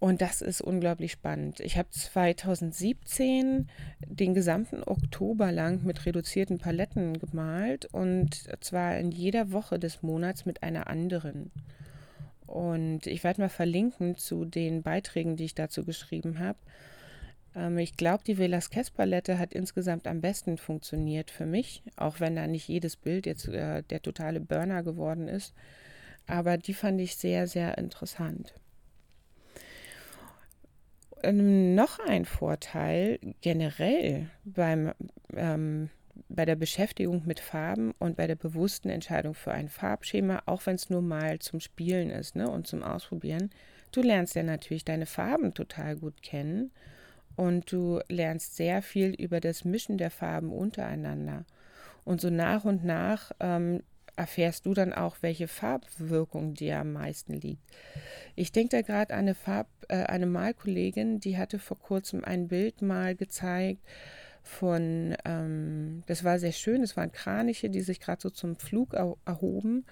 Und 0.00 0.22
das 0.22 0.42
ist 0.42 0.60
unglaublich 0.60 1.12
spannend. 1.12 1.60
Ich 1.60 1.76
habe 1.76 1.90
2017 1.90 3.68
den 4.06 4.32
gesamten 4.32 4.82
Oktober 4.84 5.50
lang 5.50 5.84
mit 5.84 6.06
reduzierten 6.06 6.58
Paletten 6.58 7.18
gemalt 7.18 7.86
und 7.86 8.48
zwar 8.60 8.96
in 8.96 9.10
jeder 9.10 9.50
Woche 9.50 9.78
des 9.78 10.02
Monats 10.02 10.46
mit 10.46 10.62
einer 10.62 10.86
anderen. 10.86 11.50
Und 12.48 13.06
ich 13.06 13.24
werde 13.24 13.42
mal 13.42 13.50
verlinken 13.50 14.16
zu 14.16 14.46
den 14.46 14.82
Beiträgen, 14.82 15.36
die 15.36 15.44
ich 15.44 15.54
dazu 15.54 15.84
geschrieben 15.84 16.38
habe. 16.38 16.58
Ähm, 17.54 17.76
ich 17.76 17.96
glaube, 17.96 18.24
die 18.26 18.38
Velasquez-Palette 18.38 19.38
hat 19.38 19.52
insgesamt 19.52 20.06
am 20.06 20.22
besten 20.22 20.56
funktioniert 20.56 21.30
für 21.30 21.44
mich, 21.44 21.82
auch 21.96 22.20
wenn 22.20 22.36
da 22.36 22.46
nicht 22.46 22.66
jedes 22.66 22.96
Bild 22.96 23.26
jetzt 23.26 23.48
äh, 23.48 23.82
der 23.82 24.00
totale 24.00 24.40
Burner 24.40 24.82
geworden 24.82 25.28
ist. 25.28 25.54
Aber 26.26 26.56
die 26.56 26.74
fand 26.74 27.00
ich 27.00 27.16
sehr, 27.16 27.46
sehr 27.46 27.76
interessant. 27.76 28.54
Ähm, 31.22 31.74
noch 31.74 31.98
ein 31.98 32.24
Vorteil 32.24 33.18
generell 33.42 34.30
beim, 34.44 34.92
ähm, 35.36 35.90
bei 36.28 36.44
der 36.44 36.56
Beschäftigung 36.56 37.22
mit 37.26 37.40
Farben 37.40 37.92
und 37.98 38.16
bei 38.16 38.26
der 38.26 38.36
bewussten 38.36 38.88
Entscheidung 38.88 39.34
für 39.34 39.52
ein 39.52 39.68
Farbschema, 39.68 40.42
auch 40.46 40.66
wenn 40.66 40.76
es 40.76 40.90
nur 40.90 41.02
mal 41.02 41.38
zum 41.38 41.60
Spielen 41.60 42.10
ist 42.10 42.36
ne, 42.36 42.50
und 42.50 42.66
zum 42.66 42.82
Ausprobieren, 42.82 43.50
du 43.92 44.02
lernst 44.02 44.34
ja 44.34 44.42
natürlich 44.42 44.84
deine 44.84 45.06
Farben 45.06 45.54
total 45.54 45.96
gut 45.96 46.22
kennen 46.22 46.70
und 47.36 47.70
du 47.72 48.00
lernst 48.08 48.56
sehr 48.56 48.82
viel 48.82 49.14
über 49.14 49.40
das 49.40 49.64
Mischen 49.64 49.98
der 49.98 50.10
Farben 50.10 50.52
untereinander. 50.52 51.44
Und 52.04 52.20
so 52.20 52.30
nach 52.30 52.64
und 52.64 52.84
nach 52.84 53.32
ähm, 53.38 53.82
erfährst 54.16 54.66
du 54.66 54.74
dann 54.74 54.92
auch, 54.92 55.18
welche 55.20 55.46
Farbwirkung 55.46 56.54
dir 56.54 56.78
am 56.78 56.92
meisten 56.92 57.34
liegt. 57.34 57.62
Ich 58.34 58.50
denke 58.50 58.76
da 58.76 58.82
gerade 58.82 59.14
an 59.14 59.20
eine 59.20 59.34
Farb, 59.34 59.68
äh, 59.88 60.04
eine 60.04 60.26
Malkollegin, 60.26 61.20
die 61.20 61.38
hatte 61.38 61.58
vor 61.58 61.78
kurzem 61.78 62.24
ein 62.24 62.48
Bild 62.48 62.82
mal 62.82 63.14
gezeigt 63.14 63.82
von, 64.42 65.16
ähm, 65.24 66.02
das 66.06 66.24
war 66.24 66.38
sehr 66.38 66.52
schön, 66.52 66.82
es 66.82 66.96
waren 66.96 67.12
Kraniche, 67.12 67.70
die 67.70 67.80
sich 67.80 68.00
gerade 68.00 68.20
so 68.20 68.30
zum 68.30 68.56
Flug 68.56 68.94
erhoben. 68.94 69.84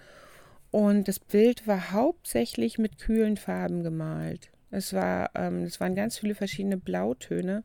Und 0.71 1.09
das 1.09 1.19
Bild 1.19 1.67
war 1.67 1.93
hauptsächlich 1.93 2.79
mit 2.79 2.99
kühlen 2.99 3.37
Farben 3.37 3.83
gemalt. 3.83 4.51
Es, 4.71 4.93
war, 4.93 5.31
ähm, 5.35 5.63
es 5.65 5.81
waren 5.81 5.95
ganz 5.95 6.19
viele 6.19 6.35
verschiedene 6.35 6.77
Blautöne. 6.77 7.65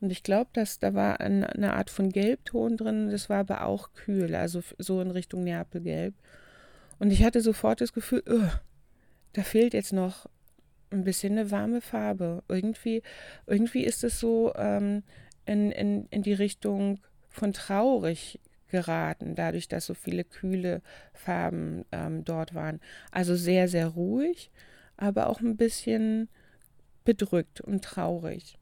Und 0.00 0.10
ich 0.10 0.22
glaube, 0.22 0.50
dass 0.52 0.78
da 0.78 0.94
war 0.94 1.20
eine, 1.20 1.48
eine, 1.50 1.72
Art 1.74 1.90
von 1.90 2.10
Gelbton 2.10 2.76
drin, 2.76 3.10
das 3.10 3.30
war 3.30 3.38
aber 3.38 3.64
auch 3.64 3.92
kühl, 3.94 4.34
also 4.34 4.60
so 4.78 5.00
in 5.00 5.10
Richtung 5.10 5.42
Neapelgelb. 5.42 6.14
Und 6.98 7.10
ich 7.10 7.24
hatte 7.24 7.40
sofort 7.40 7.80
das 7.80 7.92
Gefühl, 7.92 8.22
uh, 8.28 8.48
da 9.32 9.42
fehlt 9.42 9.74
jetzt 9.74 9.92
noch 9.92 10.26
ein 10.90 11.04
bisschen 11.04 11.32
eine 11.32 11.50
warme 11.50 11.80
Farbe. 11.80 12.42
Irgendwie, 12.48 13.02
irgendwie 13.46 13.84
ist 13.84 14.04
es 14.04 14.20
so 14.20 14.52
ähm, 14.56 15.02
in, 15.46 15.70
in, 15.70 16.06
in 16.10 16.22
die 16.22 16.34
Richtung 16.34 17.00
von 17.28 17.52
traurig 17.52 18.40
geraten, 18.68 19.34
dadurch, 19.34 19.68
dass 19.68 19.86
so 19.86 19.94
viele 19.94 20.24
kühle 20.24 20.82
Farben 21.14 21.84
ähm, 21.92 22.24
dort 22.24 22.54
waren. 22.54 22.80
Also 23.10 23.36
sehr, 23.36 23.68
sehr 23.68 23.88
ruhig, 23.88 24.50
aber 24.96 25.28
auch 25.28 25.40
ein 25.40 25.56
bisschen 25.56 26.28
bedrückt 27.04 27.60
und 27.60 27.84
traurig. 27.84 28.58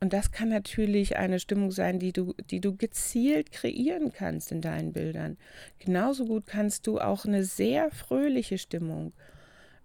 Und 0.00 0.12
das 0.12 0.32
kann 0.32 0.48
natürlich 0.48 1.16
eine 1.16 1.38
Stimmung 1.38 1.70
sein, 1.70 2.00
die 2.00 2.12
du, 2.12 2.34
die 2.50 2.60
du 2.60 2.76
gezielt 2.76 3.52
kreieren 3.52 4.12
kannst 4.12 4.50
in 4.50 4.60
deinen 4.60 4.92
Bildern. 4.92 5.36
Genauso 5.78 6.24
gut 6.24 6.44
kannst 6.46 6.88
du 6.88 6.98
auch 6.98 7.24
eine 7.24 7.44
sehr 7.44 7.88
fröhliche 7.92 8.58
Stimmung 8.58 9.12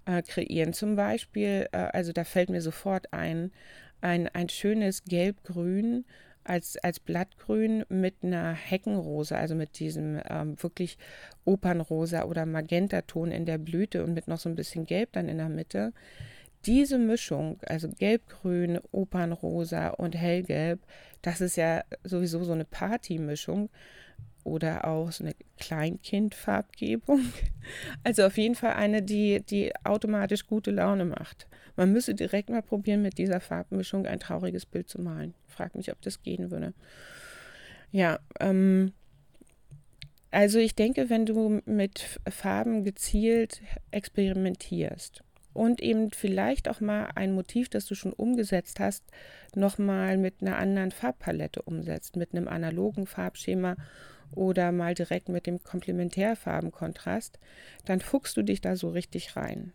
äh, 0.06 0.23
kreieren. 0.23 0.73
Zum 0.73 0.95
Beispiel, 0.95 1.67
äh, 1.71 1.77
also 1.77 2.13
da 2.13 2.23
fällt 2.23 2.49
mir 2.49 2.62
sofort 2.62 3.13
ein, 3.13 3.51
ein, 4.01 4.27
ein 4.27 4.49
schönes 4.49 5.03
Gelb-Grün 5.03 6.05
als, 6.43 6.77
als 6.77 6.99
Blattgrün 6.99 7.83
mit 7.89 8.15
einer 8.23 8.53
Heckenrose, 8.53 9.38
also 9.38 9.53
mit 9.55 9.79
diesem 9.79 10.21
ähm, 10.29 10.62
wirklich 10.62 10.97
Opernrosa 11.45 12.23
oder 12.23 12.45
Magentaton 12.45 13.31
in 13.31 13.45
der 13.45 13.57
Blüte 13.57 14.03
und 14.03 14.13
mit 14.13 14.27
noch 14.27 14.39
so 14.39 14.49
ein 14.49 14.55
bisschen 14.55 14.86
Gelb 14.86 15.12
dann 15.13 15.27
in 15.27 15.38
der 15.38 15.49
Mitte. 15.49 15.93
Diese 16.65 16.97
Mischung, 16.97 17.60
also 17.65 17.88
gelb-grün, 17.89 18.79
opernrosa 18.91 19.89
und 19.89 20.15
hellgelb, 20.15 20.79
das 21.21 21.41
ist 21.41 21.55
ja 21.55 21.83
sowieso 22.03 22.43
so 22.43 22.53
eine 22.53 22.65
Partymischung 22.65 23.69
oder 24.47 24.88
auch 24.88 25.12
so 25.12 25.23
eine 25.23 25.36
Kleinkindfarbgebung. 25.60 27.21
Also 28.01 28.23
auf 28.23 28.38
jeden 28.38 28.55
Fall 28.55 28.75
eine, 28.75 29.01
die, 29.01 29.41
die 29.41 29.73
automatisch 29.83 30.47
gute 30.47 30.71
Laune 30.71 31.03
macht. 31.03 31.47
Man 31.75 31.91
müsse 31.91 32.15
direkt 32.15 32.49
mal 32.49 32.62
probieren, 32.62 33.01
mit 33.01 33.17
dieser 33.17 33.41
Farbmischung 33.41 34.05
ein 34.05 34.21
trauriges 34.21 34.65
Bild 34.65 34.88
zu 34.88 35.01
malen. 35.01 35.33
Frag 35.47 35.75
mich, 35.75 35.91
ob 35.91 36.01
das 36.01 36.23
gehen 36.23 36.49
würde. 36.49 36.73
Ja, 37.91 38.19
ähm, 38.39 38.93
also 40.31 40.60
ich 40.60 40.75
denke, 40.75 41.10
wenn 41.10 41.25
du 41.25 41.62
mit 41.65 42.21
Farben 42.29 42.86
gezielt 42.86 43.62
experimentierst 43.91 45.23
und 45.53 45.81
eben 45.81 46.12
vielleicht 46.12 46.69
auch 46.69 46.79
mal 46.79 47.10
ein 47.15 47.33
Motiv, 47.33 47.67
das 47.67 47.86
du 47.86 47.95
schon 47.95 48.13
umgesetzt 48.13 48.79
hast, 48.79 49.03
nochmal 49.55 50.17
mit 50.17 50.36
einer 50.41 50.57
anderen 50.57 50.91
Farbpalette 50.91 51.63
umsetzt, 51.63 52.15
mit 52.15 52.33
einem 52.33 52.47
analogen 52.47 53.07
Farbschema 53.07 53.75
oder 54.31 54.71
mal 54.71 54.93
direkt 54.93 55.29
mit 55.29 55.47
dem 55.47 55.63
Komplementärfarbenkontrast, 55.63 57.39
dann 57.85 57.99
fuchst 57.99 58.37
du 58.37 58.43
dich 58.43 58.61
da 58.61 58.75
so 58.75 58.89
richtig 58.89 59.35
rein. 59.35 59.73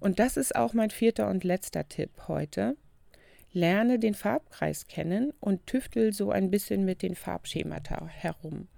Und 0.00 0.18
das 0.18 0.36
ist 0.36 0.54
auch 0.56 0.72
mein 0.72 0.90
vierter 0.90 1.28
und 1.28 1.44
letzter 1.44 1.88
Tipp 1.88 2.10
heute. 2.28 2.76
Lerne 3.52 3.98
den 3.98 4.14
Farbkreis 4.14 4.88
kennen 4.88 5.32
und 5.40 5.66
tüftel 5.66 6.12
so 6.12 6.30
ein 6.30 6.50
bisschen 6.50 6.84
mit 6.84 7.02
den 7.02 7.14
Farbschemata 7.14 8.06
herum. 8.06 8.68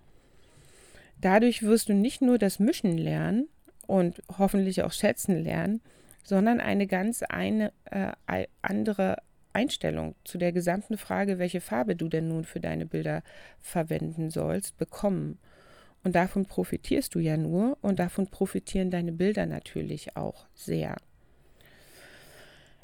Dadurch 1.20 1.62
wirst 1.62 1.88
du 1.88 1.94
nicht 1.94 2.20
nur 2.20 2.38
das 2.38 2.58
Mischen 2.58 2.98
lernen, 2.98 3.48
und 3.86 4.22
hoffentlich 4.38 4.82
auch 4.82 4.92
schätzen 4.92 5.42
lernen, 5.42 5.80
sondern 6.22 6.60
eine 6.60 6.86
ganz 6.86 7.22
eine, 7.22 7.72
äh, 7.84 8.46
andere 8.62 9.18
Einstellung 9.56 10.14
zu 10.22 10.36
der 10.36 10.52
gesamten 10.52 10.98
Frage, 10.98 11.38
welche 11.38 11.62
Farbe 11.62 11.96
du 11.96 12.08
denn 12.08 12.28
nun 12.28 12.44
für 12.44 12.60
deine 12.60 12.84
Bilder 12.84 13.22
verwenden 13.58 14.30
sollst, 14.30 14.76
bekommen. 14.76 15.38
Und 16.04 16.14
davon 16.14 16.44
profitierst 16.44 17.14
du 17.14 17.18
ja 17.18 17.36
nur 17.36 17.78
und 17.80 17.98
davon 17.98 18.28
profitieren 18.28 18.90
deine 18.90 19.12
Bilder 19.12 19.46
natürlich 19.46 20.16
auch 20.16 20.46
sehr. 20.54 20.96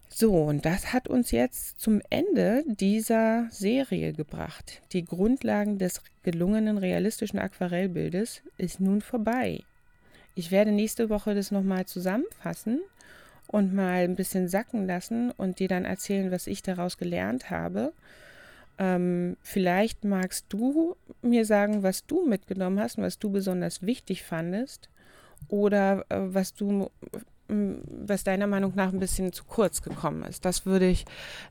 So, 0.08 0.34
und 0.34 0.64
das 0.64 0.92
hat 0.92 1.08
uns 1.08 1.30
jetzt 1.30 1.80
zum 1.80 2.00
Ende 2.10 2.64
dieser 2.66 3.48
Serie 3.50 4.12
gebracht. 4.12 4.82
Die 4.92 5.04
Grundlagen 5.04 5.78
des 5.78 6.02
gelungenen 6.22 6.78
realistischen 6.78 7.38
Aquarellbildes 7.38 8.42
ist 8.56 8.80
nun 8.80 9.00
vorbei. 9.00 9.60
Ich 10.34 10.50
werde 10.50 10.72
nächste 10.72 11.10
Woche 11.10 11.34
das 11.34 11.50
nochmal 11.50 11.84
zusammenfassen 11.84 12.80
und 13.52 13.72
mal 13.72 14.02
ein 14.02 14.16
bisschen 14.16 14.48
sacken 14.48 14.86
lassen 14.86 15.30
und 15.30 15.60
dir 15.60 15.68
dann 15.68 15.84
erzählen, 15.84 16.32
was 16.32 16.48
ich 16.48 16.62
daraus 16.62 16.98
gelernt 16.98 17.50
habe. 17.50 17.92
Ähm, 18.78 19.36
vielleicht 19.42 20.04
magst 20.04 20.46
du 20.48 20.96
mir 21.20 21.44
sagen, 21.44 21.84
was 21.84 22.06
du 22.06 22.26
mitgenommen 22.26 22.80
hast 22.80 22.96
und 22.98 23.04
was 23.04 23.18
du 23.18 23.30
besonders 23.30 23.82
wichtig 23.82 24.24
fandest 24.24 24.88
oder 25.48 26.06
äh, 26.08 26.16
was 26.18 26.54
du 26.54 26.90
was 27.52 28.24
deiner 28.24 28.46
Meinung 28.46 28.72
nach 28.74 28.92
ein 28.92 28.98
bisschen 28.98 29.32
zu 29.32 29.44
kurz 29.44 29.82
gekommen 29.82 30.22
ist. 30.24 30.44
Das 30.44 30.66
würde 30.66 30.88
ich 30.88 31.04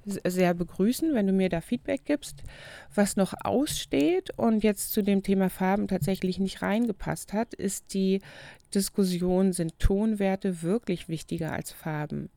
sehr 0.05 0.53
begrüßen, 0.53 1.13
wenn 1.13 1.27
du 1.27 1.33
mir 1.33 1.49
da 1.49 1.61
Feedback 1.61 2.05
gibst. 2.05 2.43
Was 2.93 3.15
noch 3.15 3.33
aussteht 3.43 4.37
und 4.37 4.63
jetzt 4.63 4.91
zu 4.91 5.01
dem 5.01 5.23
Thema 5.23 5.49
Farben 5.49 5.87
tatsächlich 5.87 6.39
nicht 6.39 6.61
reingepasst 6.61 7.33
hat, 7.33 7.53
ist 7.53 7.93
die 7.93 8.21
Diskussion, 8.73 9.53
sind 9.53 9.79
Tonwerte 9.79 10.61
wirklich 10.61 11.09
wichtiger 11.09 11.51
als 11.51 11.71
Farben? 11.71 12.29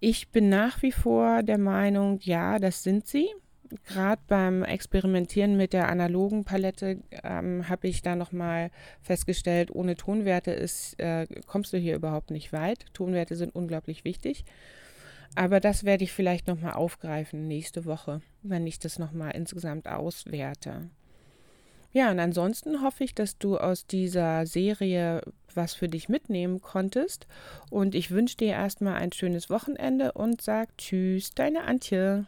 Ich 0.00 0.30
bin 0.30 0.48
nach 0.48 0.82
wie 0.82 0.92
vor 0.92 1.42
der 1.42 1.58
Meinung, 1.58 2.18
ja, 2.22 2.58
das 2.58 2.82
sind 2.82 3.06
sie 3.06 3.28
gerade 3.84 4.22
beim 4.26 4.62
Experimentieren 4.62 5.56
mit 5.56 5.72
der 5.72 5.88
analogen 5.88 6.44
Palette 6.44 6.98
ähm, 7.22 7.68
habe 7.68 7.88
ich 7.88 8.02
da 8.02 8.16
nochmal 8.16 8.70
festgestellt, 9.02 9.70
ohne 9.74 9.96
Tonwerte 9.96 10.52
ist, 10.52 10.98
äh, 11.00 11.26
kommst 11.46 11.72
du 11.72 11.78
hier 11.78 11.94
überhaupt 11.94 12.30
nicht 12.30 12.52
weit. 12.52 12.86
Tonwerte 12.92 13.36
sind 13.36 13.54
unglaublich 13.54 14.04
wichtig. 14.04 14.44
Aber 15.36 15.60
das 15.60 15.84
werde 15.84 16.04
ich 16.04 16.12
vielleicht 16.12 16.48
nochmal 16.48 16.72
aufgreifen 16.72 17.46
nächste 17.46 17.84
Woche, 17.84 18.20
wenn 18.42 18.66
ich 18.66 18.78
das 18.78 18.98
nochmal 18.98 19.32
insgesamt 19.36 19.88
auswerte. 19.88 20.90
Ja, 21.92 22.10
und 22.10 22.20
ansonsten 22.20 22.82
hoffe 22.82 23.02
ich, 23.02 23.14
dass 23.14 23.38
du 23.38 23.58
aus 23.58 23.86
dieser 23.86 24.46
Serie 24.46 25.22
was 25.54 25.74
für 25.74 25.88
dich 25.88 26.08
mitnehmen 26.08 26.60
konntest. 26.60 27.26
Und 27.68 27.94
ich 27.94 28.10
wünsche 28.10 28.36
dir 28.36 28.52
erstmal 28.52 28.94
ein 28.94 29.12
schönes 29.12 29.50
Wochenende 29.50 30.12
und 30.12 30.40
sag 30.40 30.76
Tschüss, 30.78 31.32
deine 31.32 31.64
Antje. 31.64 32.26